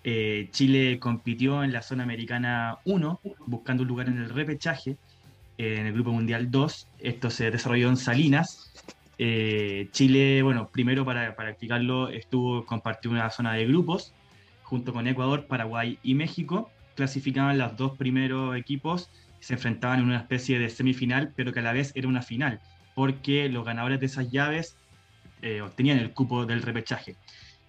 [0.05, 4.97] Eh, Chile compitió en la zona americana 1, buscando un lugar en el repechaje,
[5.59, 6.89] en el Grupo Mundial 2.
[7.01, 8.73] Esto se desarrolló en Salinas.
[9.19, 14.15] Eh, Chile, bueno, primero para, para explicarlo, estuvo compartió una zona de grupos
[14.63, 16.71] junto con Ecuador, Paraguay y México.
[16.95, 21.63] Clasificaban los dos primeros equipos se enfrentaban en una especie de semifinal, pero que a
[21.63, 22.61] la vez era una final,
[22.95, 24.77] porque los ganadores de esas llaves
[25.43, 27.17] eh, obtenían el cupo del repechaje.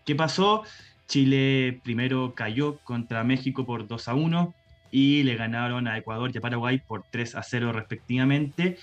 [0.06, 0.64] ¿Qué pasó?
[1.08, 4.54] Chile primero cayó contra México por 2 a 1
[4.92, 8.78] y le ganaron a Ecuador y a Paraguay por 3 a 0 respectivamente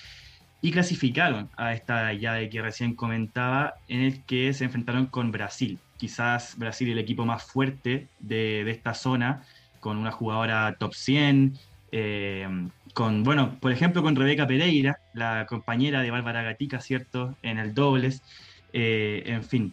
[0.67, 5.79] y clasificaron a esta llave que recién comentaba en el que se enfrentaron con Brasil.
[5.97, 9.45] Quizás Brasil el equipo más fuerte de, esta zona,
[9.79, 11.57] con una jugadora top 100,
[11.93, 12.49] eh,
[12.95, 17.37] con, bueno, por ejemplo, con Rebeca Pereira, la compañera de Bárbara Gatica, ¿cierto?
[17.43, 18.25] En el dobles.
[18.73, 19.73] Eh, en fin,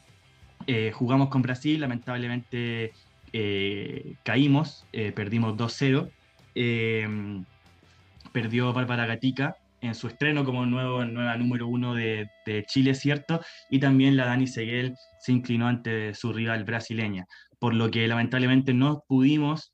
[0.67, 2.93] eh, jugamos con Brasil, lamentablemente
[4.21, 6.11] caímos, perdimos 2-0.
[8.31, 12.27] perdió Bárbara Gatica en su estreno como nuevo, nueva número uno de,
[12.67, 13.41] Chile, ¿cierto?
[13.69, 17.25] Y también la Dani Seguel se inclinó ante su rival brasileña,
[17.59, 19.73] por lo que lamentablemente no pudimos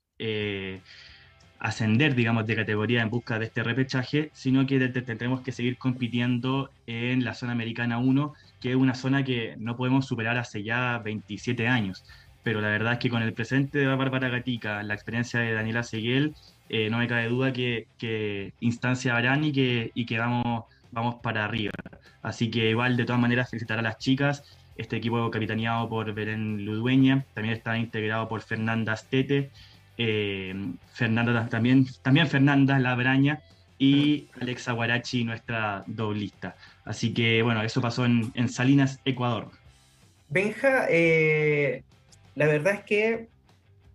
[1.60, 6.70] ascender, digamos, de categoría en busca de este repechaje, sino que tendremos que seguir compitiendo
[6.86, 10.98] en la zona americana 1, que es una zona que no podemos superar hace ya
[10.98, 12.04] 27 años.
[12.42, 15.82] Pero la verdad es que con el presente de Bárbara Gatica, la experiencia de Daniela
[15.82, 16.34] Seguel,
[16.72, 21.44] eh, no me cabe duda que, instancia harán y que, y que vamos, vamos para
[21.44, 21.72] arriba.
[22.22, 24.44] Así que igual, de todas maneras, felicitar a las chicas.
[24.76, 29.50] Este equipo capitaneado por Belén Ludueña, también está integrado por Fernanda Astete,
[29.98, 30.54] eh,
[30.92, 33.42] Fernanda también, también Fernanda Labraña
[33.76, 36.54] y Alexa Guarachi, nuestra doblista.
[36.84, 39.50] Así que bueno, eso pasó en, Salinas, Ecuador.
[40.28, 41.82] Benja, eh,
[42.36, 43.28] la verdad es que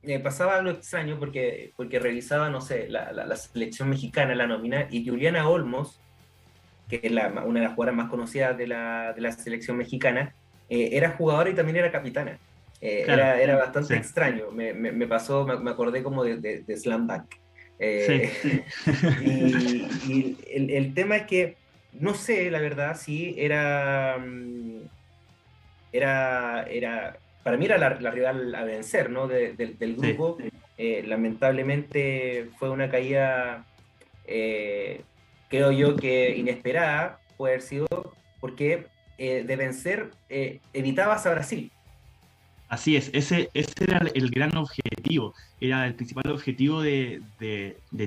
[0.06, 5.06] me pasaba algo extraño porque, porque revisaba, no sé, la, selección mexicana, la nómina, y
[5.06, 6.00] Juliana Olmos,
[6.88, 10.36] que es una de las jugadoras más conocidas de la, selección mexicana,
[10.70, 12.40] eh, era jugadora y también era capitana.
[12.82, 14.52] Eh, era, era, bastante extraño.
[14.52, 17.36] Me, me, pasó, me, acordé como de, de, Slam Dunk.
[17.80, 18.32] Eh,
[19.22, 21.58] y, el, el, tema es que
[22.00, 24.18] no sé, la verdad, si era.
[24.20, 24.82] Mm,
[25.92, 29.28] era, era para mí era la, rival a vencer, ¿no?
[29.30, 30.38] del grupo.
[30.78, 33.66] Eh, lamentablemente fue una caída,
[34.26, 37.88] creo yo que inesperada, puede haber sido,
[38.42, 40.10] porque de vencer
[40.74, 41.72] evitabas a Brasil.
[42.68, 47.22] Así es, ese, ese era el gran objetivo, era el principal objetivo de,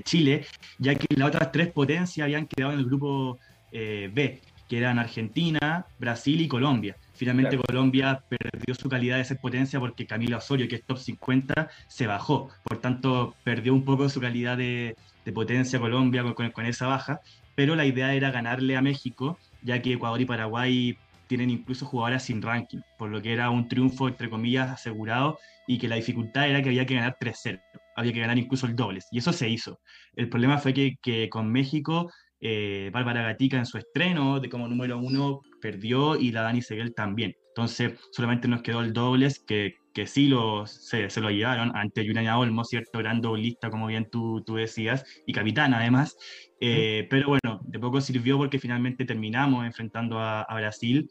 [0.05, 0.47] Chile,
[0.78, 3.39] ya que las otras tres potencias habían quedado en el grupo
[3.70, 6.97] eh, B, que eran Argentina, Brasil y Colombia.
[7.19, 11.69] Finalmente Colombia perdió su calidad de ser potencia porque Camila Osorio, que es top 50,
[11.89, 12.49] se bajó.
[12.62, 14.95] Por tanto, perdió un poco su calidad de,
[15.35, 17.20] potencia Colombia con, con, esa baja.
[17.57, 20.97] Pero la idea era ganarle a México, ya que Ecuador y Paraguay
[21.27, 25.78] tienen incluso jugadoras sin ranking, por lo que era un triunfo, entre comillas, asegurado y
[25.78, 27.61] que la dificultad era que había que ganar 3-0,
[27.97, 29.81] había que ganar incluso el dobles, y eso se hizo.
[30.15, 34.69] El problema fue que, que con México, eh, Bárbara Gatica en su estreno de como
[34.69, 37.35] número uno perdió y la Dani Seguel también.
[37.48, 42.06] Entonces solamente nos quedó el dobles, que, que sí lo, se, se lo llevaron ante
[42.06, 43.01] Juliana Olmo, ¿cierto?
[43.01, 46.16] Gran doblista, como bien tú, tú decías, y capitana además.
[46.60, 51.10] Eh, pero bueno, de poco sirvió porque finalmente terminamos enfrentando a, a Brasil,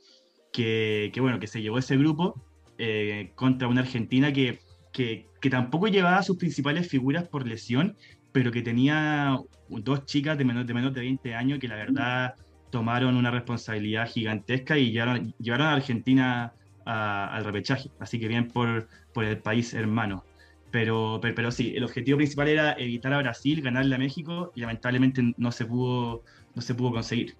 [0.53, 2.41] que, que, bueno, que se llevó ese grupo
[2.77, 4.59] eh, contra una Argentina que,
[4.93, 7.97] que, que, tampoco llevaba sus principales figuras por lesión,
[8.37, 9.35] pero que tenía
[9.67, 12.35] dos chicas de menos de, menos de 20 años que la verdad
[12.69, 16.53] tomaron una responsabilidad gigantesca y llevaron, llevaron a Argentina
[16.85, 17.89] a, al repechaje.
[17.99, 20.23] Así que bien por, por el país hermano.
[20.69, 24.61] Pero, pero, pero, sí, el objetivo principal era evitar a Brasil, ganarle a México y
[24.61, 26.21] lamentablemente no se pudo,
[26.53, 27.33] no se pudo conseguir.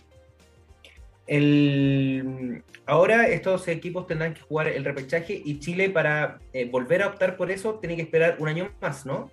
[1.27, 7.09] El, ahora estos equipos tendrán que jugar el repechaje y Chile para eh, volver a
[7.09, 9.29] optar por eso tiene que esperar un año más, ¿no?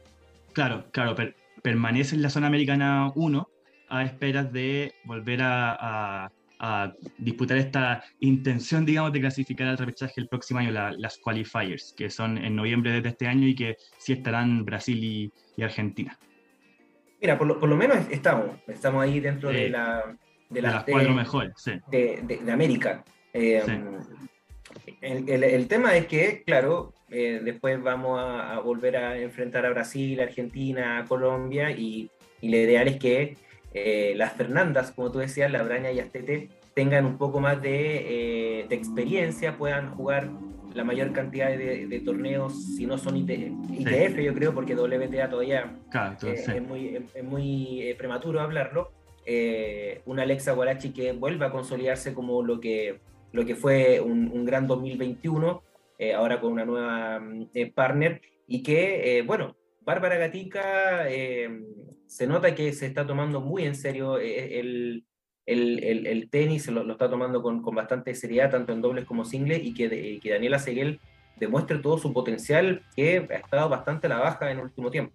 [0.53, 1.35] Claro, claro, per,
[1.65, 3.49] permanece en la zona americana 1
[3.89, 10.15] a esperas de volver a, a a disputar esta intención, digamos, de clasificar al repechaje
[10.17, 13.77] el próximo año, la, las qualifiers, que son en noviembre de este año y que
[13.99, 16.19] sí estarán Brasil y, y Argentina.
[17.21, 20.17] Mira, por lo, por lo, menos estamos, estamos ahí dentro de, la,
[20.49, 21.73] de, la, de las cuatro mejores, sí.
[21.91, 23.05] de, de, América.
[23.33, 23.73] Eh, sí.
[25.01, 29.65] El, el, el, tema es que, claro, eh, después vamos a, a, volver a enfrentar
[29.67, 33.37] a Brasil, Argentina, a Colombia y, y lo ideal es que
[33.73, 38.61] eh, las Fernandas, como tú decías, la Braña y Astete, tengan un poco más de,
[38.61, 40.29] eh, de, experiencia, puedan jugar
[40.75, 44.25] la mayor cantidad de, de torneos, si no son IT, ITF, sí.
[44.25, 46.53] yo creo, porque WTA todavía claro, entonces, sí.
[46.53, 48.91] es muy, es muy prematuro hablarlo.
[50.05, 52.99] una Alexa Guarachi que vuelva a consolidarse como lo que,
[53.35, 55.63] lo que fue un, gran 2021,
[56.17, 57.21] ahora con una nueva
[57.75, 61.07] partner, y que, bueno, Bárbara Gatica
[62.07, 65.05] se nota que se está tomando muy en serio eh, el,
[65.47, 69.25] el, el, tenis, lo, lo, está tomando con, con, bastante seriedad, tanto en dobles como
[69.25, 71.01] singles, y que, que Daniela Seguel
[71.37, 75.13] demuestre todo su potencial, que ha estado bastante a la baja en el último tiempo.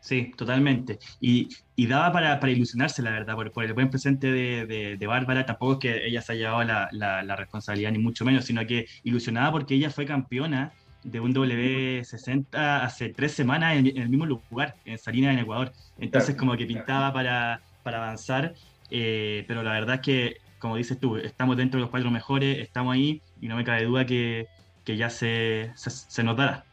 [0.00, 0.98] Sí, totalmente.
[1.20, 4.96] Y, y daba para, para, ilusionarse, la verdad, por, por el buen presente de, de,
[4.96, 5.44] de, Bárbara.
[5.44, 8.66] Tampoco es que ella se haya llevado la, la, la, responsabilidad, ni mucho menos, sino
[8.66, 10.72] que ilusionada porque ella fue campeona
[11.04, 15.72] de un W60 hace tres semanas en, en el mismo lugar, en Salinas, en Ecuador.
[15.98, 18.54] Entonces, como que pintaba para, para avanzar,
[18.90, 22.58] eh, pero la verdad es que, como dices tú, estamos dentro de los cuatro mejores,
[22.58, 24.46] estamos ahí y no me cabe duda que,
[24.84, 26.64] que ya se, se, se, notará.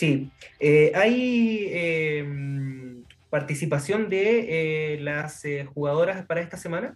[0.00, 6.94] Sí, eh, hay eh, participación de eh, las eh, jugadoras para esta semana.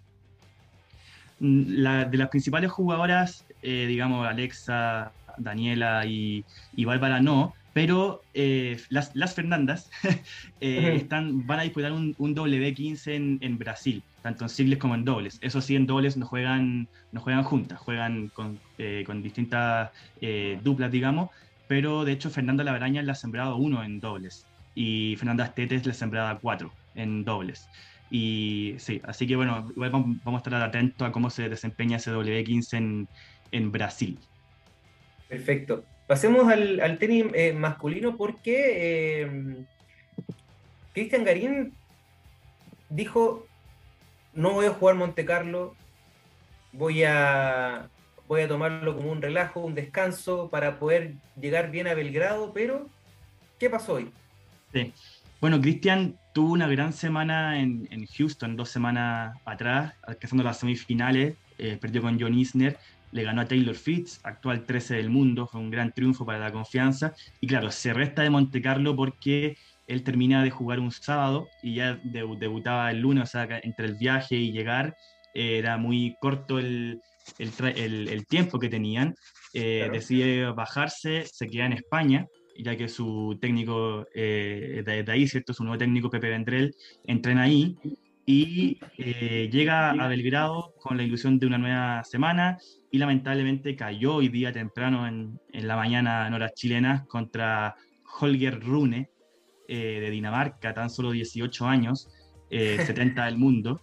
[1.38, 9.14] La, de las principales jugadoras, digamos, Alexa, Daniela y, y Bárbara no, pero eh, las,
[9.14, 9.90] las, Fernandas
[10.60, 15.04] están, van a disputar un, un W15 en, en, Brasil, tanto en singles como en
[15.04, 15.38] dobles.
[15.42, 19.90] Eso sí, en dobles no juegan, no juegan juntas, juegan con, eh, con distintas
[20.62, 21.28] duplas, digamos,
[21.68, 25.92] pero de hecho Fernanda Lavaraña la ha sembrado uno en dobles y Fernanda Tetes la
[25.92, 27.68] ha sembrado cuatro en dobles.
[28.10, 32.12] Y sí, así que bueno, igual vamos a estar atentos a cómo se desempeña ese
[32.12, 33.08] W15 en,
[33.50, 34.18] en Brasil.
[35.28, 35.84] Perfecto.
[36.06, 39.56] Pasemos al, al tenis eh, masculino porque eh,
[40.92, 41.72] Cristian Garín
[42.90, 43.46] dijo,
[44.34, 45.74] no voy a jugar Monte Carlo,
[46.72, 47.88] voy a,
[48.28, 52.88] voy a tomarlo como un relajo, un descanso para poder llegar bien a Belgrado, pero
[53.58, 54.10] ¿qué pasó hoy?
[54.72, 54.92] Sí.
[55.40, 61.76] Bueno, Cristian tuvo una gran semana en, Houston, dos semanas atrás, alcanzando las semifinales, eh,
[61.80, 62.78] perdió con John Isner,
[63.12, 66.50] le ganó a Taylor Fritz, actual 13 del mundo, fue un gran triunfo para la
[66.50, 67.14] confianza.
[67.40, 69.56] Y claro, se resta de Monte Carlo porque
[69.86, 73.94] él termina de jugar un sábado y ya debutaba el lunes, o sea, entre el
[73.94, 74.96] viaje y llegar
[75.34, 77.02] eh, era muy corto el,
[77.38, 79.14] el, el, el tiempo que tenían.
[79.52, 79.92] Eh, claro.
[79.92, 82.26] Decide bajarse, se queda en España,
[82.58, 85.52] ya que su técnico eh, de, de, ahí, ¿cierto?
[85.52, 86.74] Su nuevo técnico, Pepe Vendrell,
[87.04, 87.76] entrena ahí
[88.26, 92.56] y eh, llega a Belgrado con la ilusión de una nueva semana
[92.90, 97.74] y lamentablemente cayó hoy día temprano en, en la mañana en horas chilenas contra
[98.20, 99.10] Holger Rune
[99.68, 102.08] eh, de Dinamarca, tan solo 18 años,
[102.50, 103.80] eh, 70 del mundo.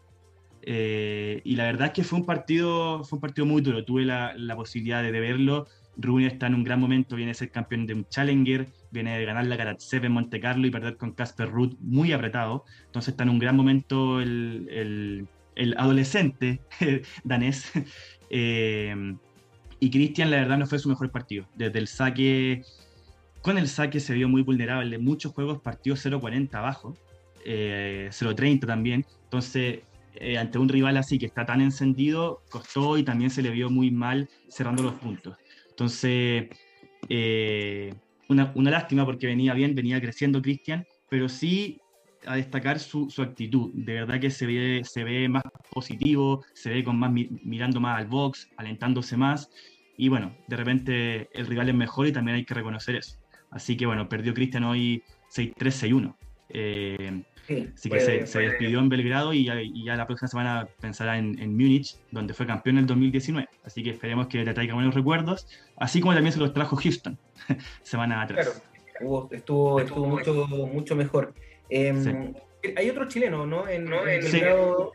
[0.64, 4.06] Eh, y la verdad es que fue un partido, fue un partido muy duro, tuve
[4.06, 5.68] la, la posibilidad de, verlo.
[5.98, 9.26] Rune está en un gran momento, viene a ser campeón de un Challenger, viene de
[9.26, 12.66] ganar la Karatsev en Monte Carlo y perder con Casper Ruth muy apretado.
[12.86, 16.62] Entonces está en un gran momento el, el, el adolescente
[17.24, 17.72] danés.
[18.34, 18.96] Eh,
[19.82, 21.46] y Cristian, la verdad, no fue su mejor partido.
[21.56, 22.64] Desde el saque,
[23.42, 25.00] con el saque se vio muy vulnerable.
[25.00, 26.96] Muchos juegos partió 0-40 abajo,
[27.44, 29.06] eh, 0-30 también.
[29.24, 29.80] Entonces,
[30.16, 33.70] eh, ante un rival así que está tan encendido, costó y también se le vio
[33.70, 35.38] muy mal cerrando los puntos.
[35.70, 36.50] Entonces,
[37.10, 37.94] eh,
[38.30, 41.82] una, una, lástima porque venía bien, venía creciendo Cristian, pero sí
[42.26, 43.72] a destacar su, su, actitud.
[43.74, 48.00] De verdad que se ve, se ve más positivo, se ve con más mirando más
[48.00, 49.50] al box, alentándose más.
[49.98, 53.18] Y bueno, de repente el rival es mejor y también hay que reconocer eso.
[53.50, 56.16] Así que bueno, perdió Cristian hoy 6-3-6-1.
[56.50, 60.68] Eh, así que se, se, despidió en Belgrado y ya, y ya, la próxima semana
[60.80, 63.48] pensará en, en Múnich, donde fue campeón en el 2019.
[63.64, 65.48] Así que esperemos que le traiga buenos recuerdos,
[65.78, 67.18] así como también se los trajo Houston
[67.84, 68.64] semana atrás.
[69.00, 71.34] Claro, estuvo, estuvo mucho, mucho mejor.
[71.70, 72.72] Eh, sí.
[72.76, 73.68] Hay otro chileno, ¿no?
[73.68, 74.08] En, ¿no?
[74.08, 74.92] en Belgrado.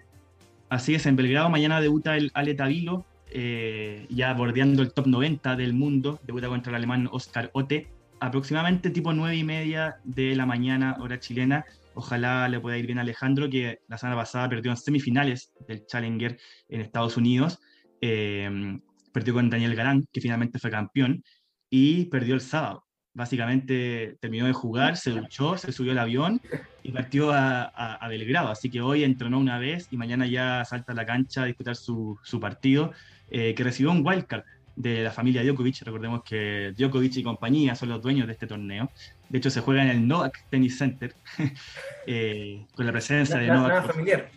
[0.68, 5.56] Así es, en Belgrado mañana debuta el Ale Tavilo, eh, ya bordeando el top 90
[5.56, 7.88] del mundo, debuta contra el alemán Oscar Ote,
[8.20, 11.64] aproximadamente tipo 9 y media de la mañana, hora chilena.
[11.96, 16.38] Ojalá le pueda ir bien Alejandro, que la semana pasada perdió en semifinales del Challenger
[16.68, 17.58] en Estados Unidos.
[18.02, 18.78] Eh,
[19.12, 21.24] perdió con Daniel Galán, que finalmente fue campeón,
[21.70, 22.84] y perdió el sábado.
[23.14, 26.38] Básicamente terminó de jugar, se duchó, se subió al avión
[26.82, 28.50] y partió a, a, Belgrado.
[28.50, 31.76] Así que hoy entrenó una vez y mañana ya salta a la cancha a disputar
[31.76, 32.92] su, su partido,
[33.30, 34.44] eh, que recibió un wildcard
[34.76, 35.82] de la familia Djokovic.
[35.82, 38.90] Recordemos que Djokovic y compañía son los dueños de este torneo.
[39.28, 41.14] De hecho, se juega en el Novak Tennis Center,
[42.06, 43.86] eh, con la presencia la, de la, Novak.
[43.86, 44.30] Familiar.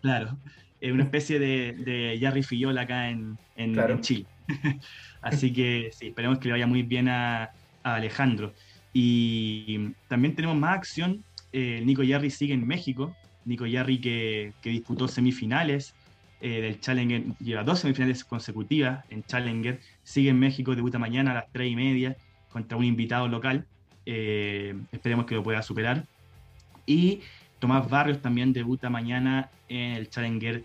[0.00, 0.38] Claro,
[0.80, 3.94] eh, una especie de, de Jarry Fillol acá en, en, claro.
[3.94, 4.26] en Chile.
[5.20, 7.50] Así que sí, esperemos que le vaya muy bien a,
[7.82, 8.54] a Alejandro.
[8.92, 11.24] Y también tenemos más acción.
[11.52, 13.14] Eh, Nico Yarri sigue en México.
[13.44, 15.94] Nico Yarri que, que disputó semifinales
[16.44, 19.78] eh, del Challenger, lleva dos semifinales consecutivas en Challenger.
[20.02, 22.16] Sigue en México, debuta mañana a las 3 y media
[22.50, 23.64] contra un invitado local.
[24.06, 26.04] Eh, esperemos que lo pueda superar.
[26.84, 27.20] Y
[27.60, 30.64] Tomás Barrios también debuta mañana en el Challenger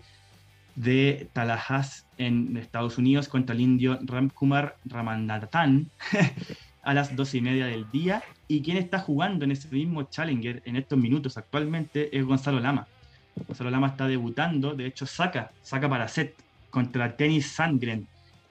[0.74, 5.88] de Tallahassee en Estados Unidos contra el indio Ramkumar Ramanathan
[6.82, 8.24] a las 12 y media del día.
[8.48, 12.88] Y quien está jugando en ese mismo Challenger en estos minutos actualmente es Gonzalo Lama.
[13.46, 16.34] Gonzalo Lama está debutando, de hecho saca, saca para set
[16.70, 18.06] contra Tennis Sandgren,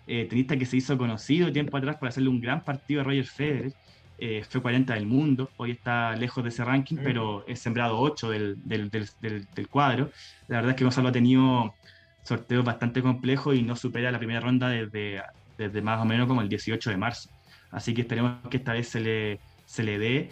[0.07, 3.25] eh, tenista que se hizo conocido tiempo atrás por hacerle un gran partido a Roger
[3.25, 3.73] Federer.
[4.19, 8.31] Eh, fue 40 del mundo, hoy está lejos de ese ranking, pero es sembrado 8
[8.31, 10.09] del, del, del, del, cuadro.
[10.47, 11.75] La verdad es que Gonzalo ha tenido
[12.23, 15.21] sorteos bastante complejos y no supera la primera ronda desde,
[15.57, 17.29] desde más o menos como el 18 de marzo.
[17.69, 20.31] Así que esperemos que esta vez se le, se le dé.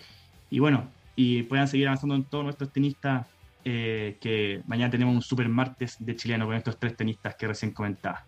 [0.49, 3.27] Y bueno, y puedan seguir avanzando en todos nuestros tenistas,
[3.67, 7.71] eh, que mañana tenemos un super martes de chileno con estos tres tenistas que recién
[7.71, 8.23] comentaba.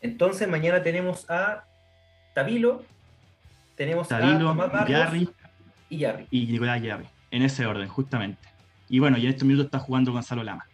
[0.00, 1.64] Entonces mañana tenemos a
[2.32, 2.84] Tabilo,
[3.74, 5.28] tenemos Tabilo, a Tomás Yarri
[5.88, 6.28] y Yarri.
[6.30, 8.48] Y Nicolás Yarri, en ese orden, justamente.
[8.88, 10.64] Y bueno, y en estos minutos está jugando Gonzalo Lama.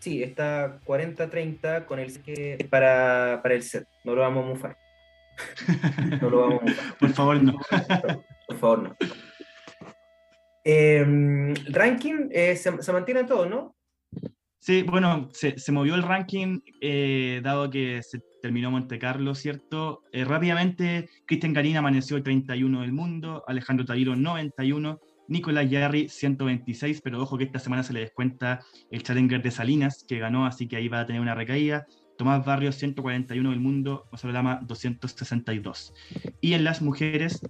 [0.00, 3.86] Sí, está 40-30 con el que para, para el set.
[4.02, 4.76] No lo vamos a mufar.
[6.20, 6.96] No lo vamos a mufar.
[6.98, 7.58] Por favor, no.
[8.48, 8.96] Por favor, no.
[10.68, 13.76] Eh, ranking eh, se, se, mantiene todo, ¿no?
[14.58, 20.02] Sí, bueno, se, movió el ranking eh, dado que se terminó Monte Carlo, ¿cierto?
[20.10, 24.98] Eh, rápidamente, Cristian Garín amaneció el 31 del mundo, Alejandro Taviro 91,
[25.28, 28.58] Nicolás Yarri 126, pero ojo que esta semana se le descuenta
[28.90, 31.86] el Challenger de Salinas, que ganó, así que ahí va a tener una recaída.
[32.18, 35.94] Tomás Barrios 141 del mundo, Gonzalo Lama 262.
[36.40, 37.40] Y en las mujeres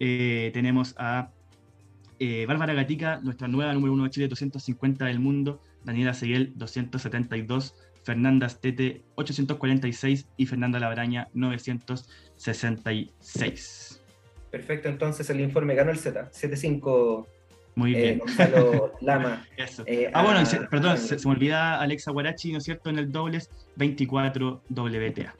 [0.00, 1.32] tenemos a
[2.18, 7.74] eh, Bárbara Gatica, nuestra nueva número uno de Chile, 250 del mundo, Daniela Seguel 272,
[8.02, 14.00] Fernanda Astete 846 y Fernanda Labraña 966.
[14.50, 17.26] Perfecto, entonces el informe ganó el Z, 75.
[17.74, 18.04] Muy bien.
[18.04, 19.46] Eh, Gonzalo Lama.
[19.56, 19.84] Eso.
[19.86, 22.90] Eh, ah, bueno, se, perdón, se, se, me olvida Alexa Guarachi, ¿no es cierto?
[22.90, 25.36] En el dobles 24 WTA.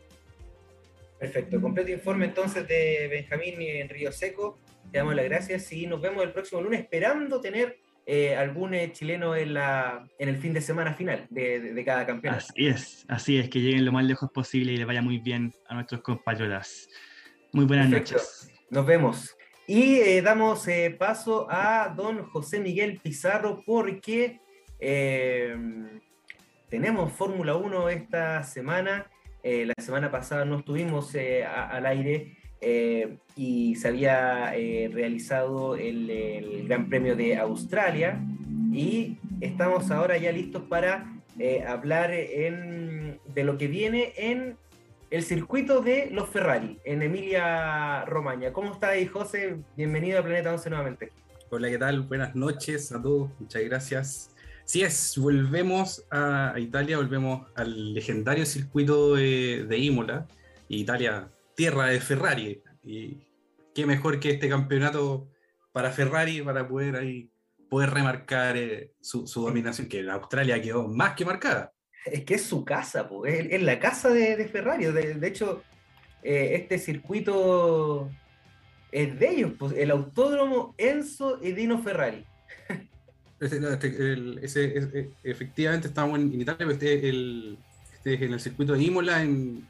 [1.18, 4.56] Perfecto, completo informe entonces de Benjamín en Río Seco.
[4.90, 7.78] Te damos las gracias y nos vemos el próximo lunes esperando tener
[8.10, 11.84] eh, algún eh, chileno en, la, en el fin de semana final de, de, de,
[11.84, 12.42] cada campeonato.
[12.48, 15.52] Así es, así es, que lleguen lo más lejos posible y les vaya muy bien
[15.68, 16.88] a nuestros compatriotas.
[17.52, 18.14] Muy buenas Perfecto.
[18.14, 18.50] noches.
[18.70, 19.36] Nos vemos.
[19.66, 20.66] Y eh, damos
[20.98, 24.40] paso a don José Miguel Pizarro porque
[26.70, 29.10] tenemos Fórmula 1 esta semana.
[29.44, 34.50] la semana pasada no estuvimos a, al aire y se había
[34.90, 38.20] realizado el, el, Gran Premio de Australia
[38.72, 41.14] y estamos ahora ya listos para
[41.66, 44.56] hablar en, de lo que viene en
[45.10, 48.52] el circuito de los Ferrari en Emilia Romagna.
[48.52, 49.56] ¿Cómo está ahí, José?
[49.76, 51.12] Bienvenido a Planeta 11 nuevamente.
[51.50, 52.02] Hola, ¿qué tal?
[52.02, 54.34] Buenas noches a todos, muchas gracias.
[54.64, 60.26] Sí es, volvemos a Italia, volvemos al legendario circuito de, de Imola.
[60.68, 62.62] Italia tierra de Ferrari.
[62.84, 63.18] Y
[63.74, 65.28] qué mejor que este campeonato
[65.72, 67.32] para Ferrari para poder ahí
[67.68, 71.72] poder remarcar eh, su, dominación, que en Australia quedó más que marcada.
[72.06, 74.86] Es que es su casa, pues, es, la casa de, Ferrari.
[74.86, 75.64] De, hecho,
[76.22, 78.08] eh, este circuito
[78.92, 82.24] es de ellos, pues, el autódromo Enzo Edino Ferrari.
[83.40, 87.56] Este, efectivamente estamos en, Italia, pero este, el,
[87.92, 89.64] este es en el circuito de Imola, en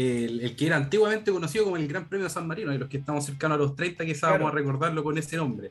[0.00, 2.98] el, que era antiguamente conocido como el Gran Premio de San Marino, y los que
[2.98, 5.70] estamos cercanos a los 30 quizás vamos a recordarlo con ese nombre.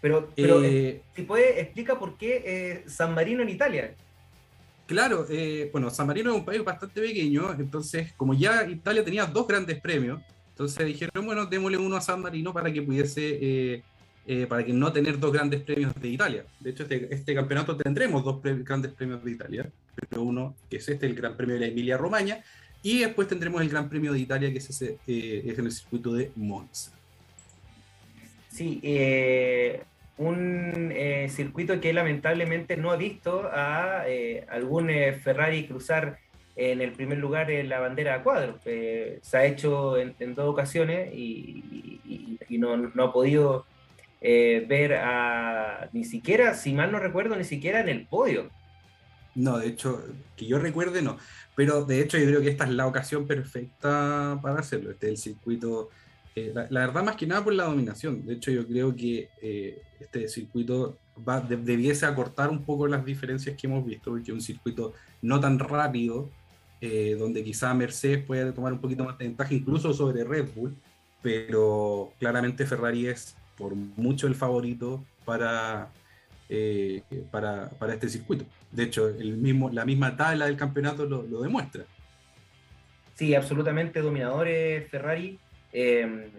[0.00, 3.94] Pero, pero eh, si puede, explica por qué eh, San Marino en Italia.
[4.86, 9.26] Claro, eh, bueno, San Marino es un país bastante pequeño, entonces como ya Italia tenía
[9.26, 10.20] dos grandes premios,
[10.50, 13.82] entonces dijeron, bueno, démosle uno a San Marino para que pudiese,
[14.48, 16.44] para que no tener dos grandes premios de Italia.
[16.60, 19.70] De hecho, este, este campeonato tendremos dos grandes premios de Italia,
[20.08, 22.38] pero uno que es este, el Gran Premio de la Emilia Romagna,
[22.86, 26.12] y después tendremos el Gran Premio de Italia, que es, ese, es en el circuito
[26.12, 26.92] de Monza.
[28.48, 29.82] Sí, eh,
[30.18, 34.88] un eh, circuito que lamentablemente no ha visto a eh, algún
[35.20, 36.20] Ferrari cruzar
[36.54, 38.62] en el primer lugar en la bandera a cuadros.
[38.62, 43.66] se ha hecho en, dos ocasiones y, no, ha podido
[44.20, 48.48] ver a ni siquiera, si mal no recuerdo, ni siquiera en el podio.
[49.36, 50.02] No, de hecho,
[50.36, 51.18] que yo recuerde, no.
[51.54, 54.90] Pero de hecho, yo creo que esta es la ocasión perfecta para hacerlo.
[54.90, 55.90] Este es el circuito
[56.36, 58.26] eh, la, verdad, más que nada por la dominación.
[58.26, 60.98] De hecho, yo creo que eh, este circuito
[61.48, 64.92] debiese acortar un poco las diferencias que hemos visto, porque es un circuito
[65.22, 66.28] no tan rápido,
[66.82, 70.76] eh, donde quizá Mercedes puede tomar un poquito más de ventaja, incluso sobre Red Bull,
[71.22, 75.88] pero claramente Ferrari es por mucho el favorito para,
[77.30, 78.44] para, para, este circuito.
[78.70, 81.84] De hecho, el mismo, la misma tabla del campeonato lo, lo demuestra.
[83.14, 85.38] Sí, absolutamente dominadores Ferrari.
[85.72, 86.30] Em,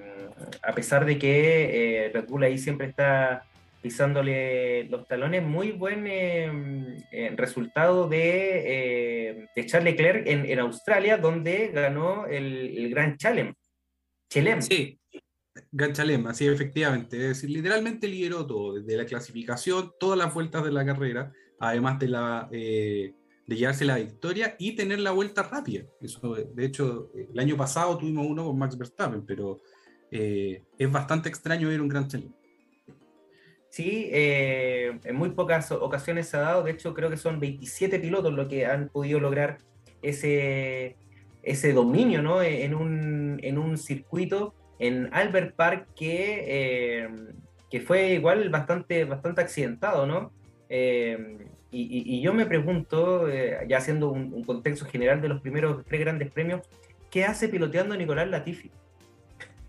[0.64, 3.44] a pesar de que eh, Red Bull ahí siempre está
[3.82, 11.70] pisándole los talones, muy buen em, eh, resultado de, de, Charles Leclerc en, Australia, donde
[11.70, 13.54] ganó el, Gran Chalem.
[14.30, 14.62] Chelem.
[14.62, 15.00] Sí,
[15.72, 17.18] Gran Chalem, así efectivamente.
[17.18, 22.00] Es decir, literalmente lideró todo, desde la clasificación, todas las vueltas de la carrera, además
[22.00, 23.14] de la eh,
[23.48, 25.86] de llevarse la victoria y tener la vuelta rápida.
[26.54, 29.62] De hecho, el año pasado tuvimos uno con Max Verstappen, pero
[30.12, 32.34] eh, es bastante extraño ver un Gran Premio.
[33.70, 38.00] Sí, eh, en muy pocas ocasiones se ha dado, de hecho creo que son 27
[38.00, 39.60] pilotos los que han podido lograr
[40.02, 40.98] ese,
[41.44, 42.42] ese dominio ¿no?
[42.42, 47.10] en, un, en un circuito en Albert Park que, eh,
[47.70, 50.32] que fue igual bastante, bastante accidentado, ¿no?
[51.70, 56.32] Y, yo me pregunto, eh, ya haciendo un, contexto general de los primeros tres grandes
[56.32, 56.62] premios,
[57.12, 58.72] ¿qué hace piloteando Nicolás Latifi?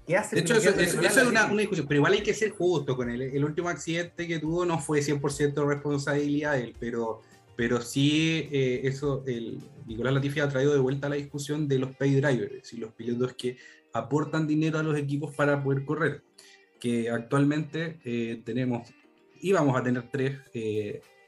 [0.06, 0.94] ¿Qué hace de hecho, eso, es
[1.26, 3.20] una, discusión, pero igual hay que ser justo con él.
[3.20, 7.20] El último accidente que tuvo no fue 100% responsabilidad de él, pero,
[7.56, 11.94] pero sí eh, eso, el, Nicolás Latifi ha traído de vuelta la discusión de los
[11.96, 13.58] pay drivers y los pilotos que
[13.98, 16.22] aportan dinero a los equipos para poder correr.
[16.80, 18.88] Que actualmente eh, tenemos,
[19.40, 20.38] íbamos a tener tres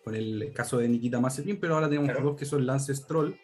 [0.05, 3.37] con el caso de Nikita Mazepin, pero ahora tenemos dos que son Lance Stroll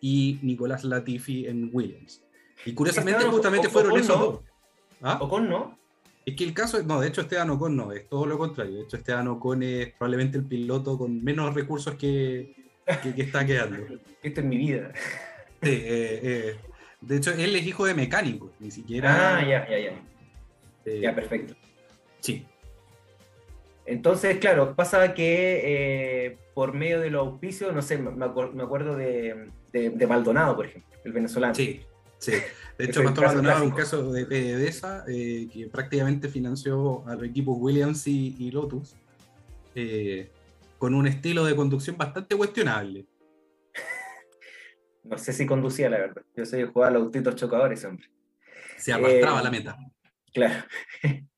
[0.00, 2.22] y Nicolás Latifi en Williams.
[2.64, 4.40] Y curiosamente, justamente fueron esos dos.
[5.00, 5.18] ¿Ah?
[5.20, 5.78] ¿Ocon no?
[6.24, 8.76] Es que el caso, no, de hecho Esteban Ocon no, es todo lo contrario.
[8.76, 12.54] De hecho Esteban Ocon es probablemente el piloto con menos recursos que,
[13.02, 13.78] que, está quedando.
[14.22, 14.92] Esto es mi vida.
[15.62, 16.56] Eh, eh,
[17.02, 19.38] de hecho, él es hijo de mecánico, ni siquiera...
[19.38, 20.02] Ah, ya, ya, ya.
[20.84, 21.54] Eh, ya, perfecto.
[22.20, 22.46] Sí,
[23.84, 29.50] entonces, claro, pasa que eh, por medio de los auspicios, no sé, me, acuerdo de,
[30.08, 31.54] Maldonado, por ejemplo, el venezolano.
[31.54, 31.80] Sí,
[32.18, 32.32] sí.
[32.78, 37.24] De hecho, Pastor Maldonado es un caso de PDVSA eh, que prácticamente financió a los
[37.24, 38.94] equipos Williams y, Lotus
[40.78, 43.06] con un estilo de conducción bastante cuestionable.
[45.04, 46.22] No sé si conducía, la verdad.
[46.36, 48.08] Yo soy jugar a los autitos chocadores, hombre.
[48.76, 49.76] Se arrastraba la meta.
[50.32, 50.64] Claro.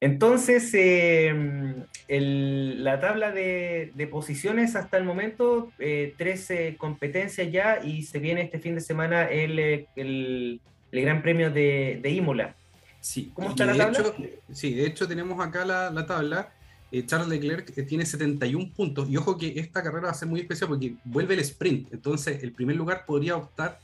[0.00, 8.18] Entonces, em, la tabla de, posiciones hasta el momento, 13 eh, competencias ya y se
[8.18, 10.60] viene este fin de semana el,
[10.92, 12.54] Gran Premio de, Imola.
[13.00, 14.12] Sí, ¿Cómo está la tabla?
[14.52, 16.52] sí, de hecho tenemos acá la, tabla.
[16.94, 20.28] Eh, Charles Leclerc eh, tiene 71 puntos y ojo que esta carrera va a ser
[20.28, 23.80] muy especial porque vuelve el sprint, entonces el primer lugar podría optar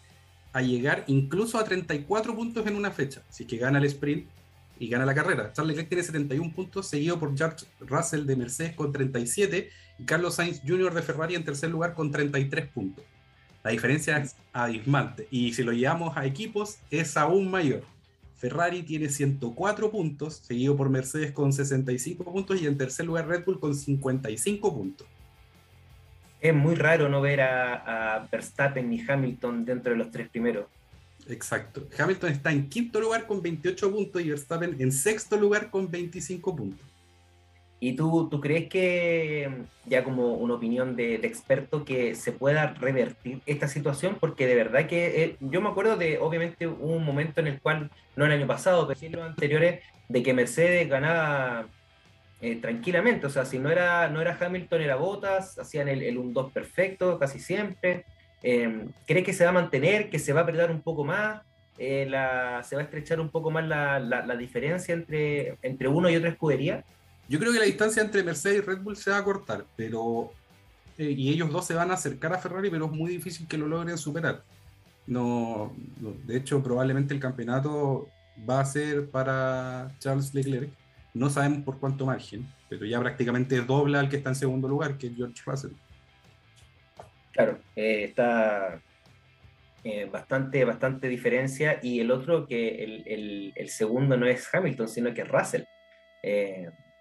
[0.52, 4.28] a llegar incluso a 34 puntos en una fecha, si es que gana el sprint
[4.78, 5.52] y gana la carrera.
[5.52, 10.36] Charles Leclerc tiene 71 puntos, seguido por George Russell de Mercedes con 37 y Carlos
[10.36, 10.94] Sainz Jr.
[10.94, 13.04] de Ferrari en tercer lugar con 33 puntos.
[13.64, 15.26] La diferencia es abismante.
[15.32, 17.82] Y si lo llevamos a equipos, es aún mayor.
[18.40, 23.44] Ferrari tiene 104 puntos, seguido por Mercedes con 65 puntos y en tercer lugar Red
[23.44, 25.06] Bull con 55 puntos.
[26.40, 30.64] Es muy raro no ver a, Verstappen ni Hamilton dentro de los tres primeros.
[31.28, 31.86] Exacto.
[31.98, 36.56] Hamilton está en quinto lugar con 28 puntos y Verstappen en sexto lugar con 25
[36.56, 36.86] puntos.
[37.82, 39.50] ¿Y tú, tú crees que,
[39.86, 44.18] ya como una opinión de, experto, que se pueda revertir esta situación?
[44.20, 47.90] Porque de verdad que eh, yo me acuerdo de, obviamente, un momento en el cual,
[48.16, 51.68] no el año pasado, pero sí en los anteriores, de que Mercedes ganaba
[52.42, 53.26] eh, tranquilamente.
[53.26, 57.18] O sea, si no era, no era Hamilton, era Bottas, hacían el, el 1-2 perfecto
[57.18, 58.04] casi siempre.
[58.42, 61.40] Eh, ¿Crees que se va a mantener, que se va a apretar un poco más?
[61.78, 66.16] ¿Se va a estrechar un poco más la, la, la diferencia entre, entre uno y
[66.16, 66.84] otra escudería?
[67.30, 70.32] Yo creo que la distancia entre Mercedes y Red Bull se va a cortar, pero.
[70.98, 73.56] Eh, y ellos dos se van a acercar a Ferrari, pero es muy difícil que
[73.56, 74.42] lo logren superar.
[75.06, 75.72] No,
[76.26, 78.08] de hecho, probablemente el campeonato
[78.48, 80.70] va a ser para Charles Leclerc.
[81.14, 84.98] No sabemos por cuánto margen, pero ya prácticamente dobla al que está en segundo lugar,
[84.98, 85.72] que es George Russell.
[87.30, 88.82] Claro, eh, está
[89.84, 91.78] eh, bastante, bastante diferencia.
[91.80, 95.62] Y el otro, que el, el, segundo no es Hamilton, sino que es Russell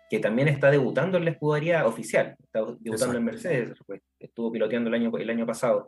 [0.09, 4.89] que también está debutando en la escudería oficial, está debutando en Mercedes, pues, estuvo piloteando
[4.89, 5.87] el año, el año pasado.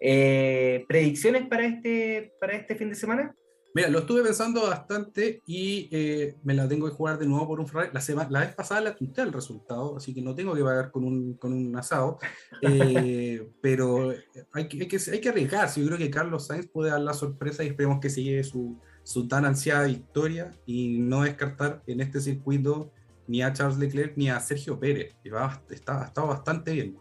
[0.00, 3.34] Eh, ¿Predicciones para este, para este fin de semana?
[3.76, 7.60] Mira, lo estuve pensando bastante y eh, me la tengo que jugar de nuevo por
[7.60, 7.90] un Ferrari.
[7.92, 10.90] La, semana, la vez pasada la apunté el resultado, así que no tengo que pagar
[10.90, 12.18] con un, con un asado.
[12.62, 14.14] Eh, pero
[14.52, 15.80] hay que, hay, que, hay que arriesgarse.
[15.80, 19.28] Yo creo que Carlos Sainz puede dar la sorpresa y esperemos que siga su, su
[19.28, 22.92] tan ansiada victoria y no descartar en este circuito
[23.26, 25.16] ni a Charles Leclerc ni a Sergio Pérez.
[25.34, 26.96] ha estado bastante bien.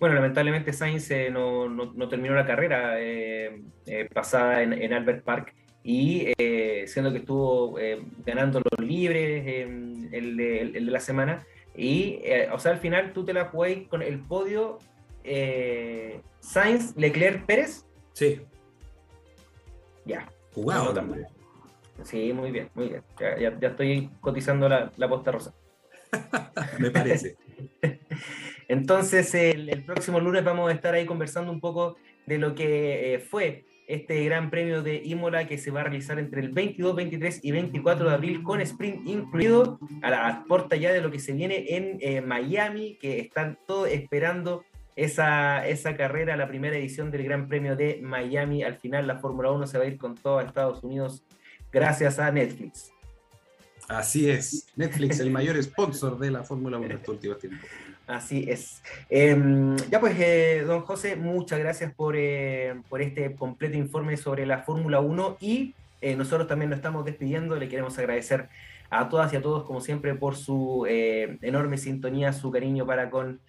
[0.00, 5.54] Bueno, lamentablemente Sainz eh, no, no, terminó la carrera eh, eh, pasada en, Albert Park
[5.84, 6.32] y
[6.86, 7.76] siendo que estuvo
[8.24, 11.46] ganando los libres el de, el, de, la semana.
[11.76, 12.20] Y,
[12.50, 14.78] o sea, al final tú te la juegas con el podio
[16.40, 17.86] Sainz, Leclerc, Pérez.
[18.14, 18.40] Sí.
[20.06, 20.26] Ya.
[20.54, 21.26] Jugado también.
[22.04, 23.02] Sí, muy bien, muy bien.
[23.18, 25.54] Ya, estoy cotizando la, posta rosa.
[26.78, 27.36] Me parece.
[28.68, 31.96] Entonces, el, próximo lunes vamos a estar ahí conversando un poco
[32.26, 36.20] de lo que eh, fue este gran premio de Imola que se va a realizar
[36.20, 40.92] entre el 22, 23 y 24 de abril con sprint incluido a la puerta ya
[40.92, 44.64] de lo que se viene en eh, Miami, que están todos esperando
[44.94, 48.62] esa, esa carrera, la primera edición del Gran Premio de Miami.
[48.62, 51.24] Al final la Fórmula 1 se va a ir con todo Estados Unidos
[51.72, 52.90] gracias a Netflix.
[53.88, 57.68] Así es, Netflix, el mayor sponsor de la Fórmula 1 en estos últimos tiempos.
[58.10, 58.82] Así es.
[59.08, 64.46] Em, ya pues, eh, don José, muchas gracias por, eh, por, este completo informe sobre
[64.46, 67.56] la Fórmula 1 y eh, nosotros también nos estamos despidiendo.
[67.56, 68.48] Le queremos agradecer
[68.90, 73.40] a todas y a todos, como siempre, por su enorme sintonía, su cariño para con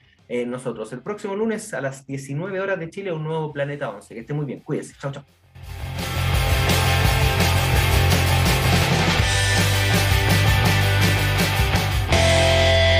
[0.47, 0.93] nosotros.
[0.93, 4.13] El próximo lunes a las 19 horas de Chile, un nuevo Planeta 11.
[4.13, 4.59] Que esté muy bien.
[4.59, 4.93] Cuídense.
[4.99, 5.25] Chao, chao.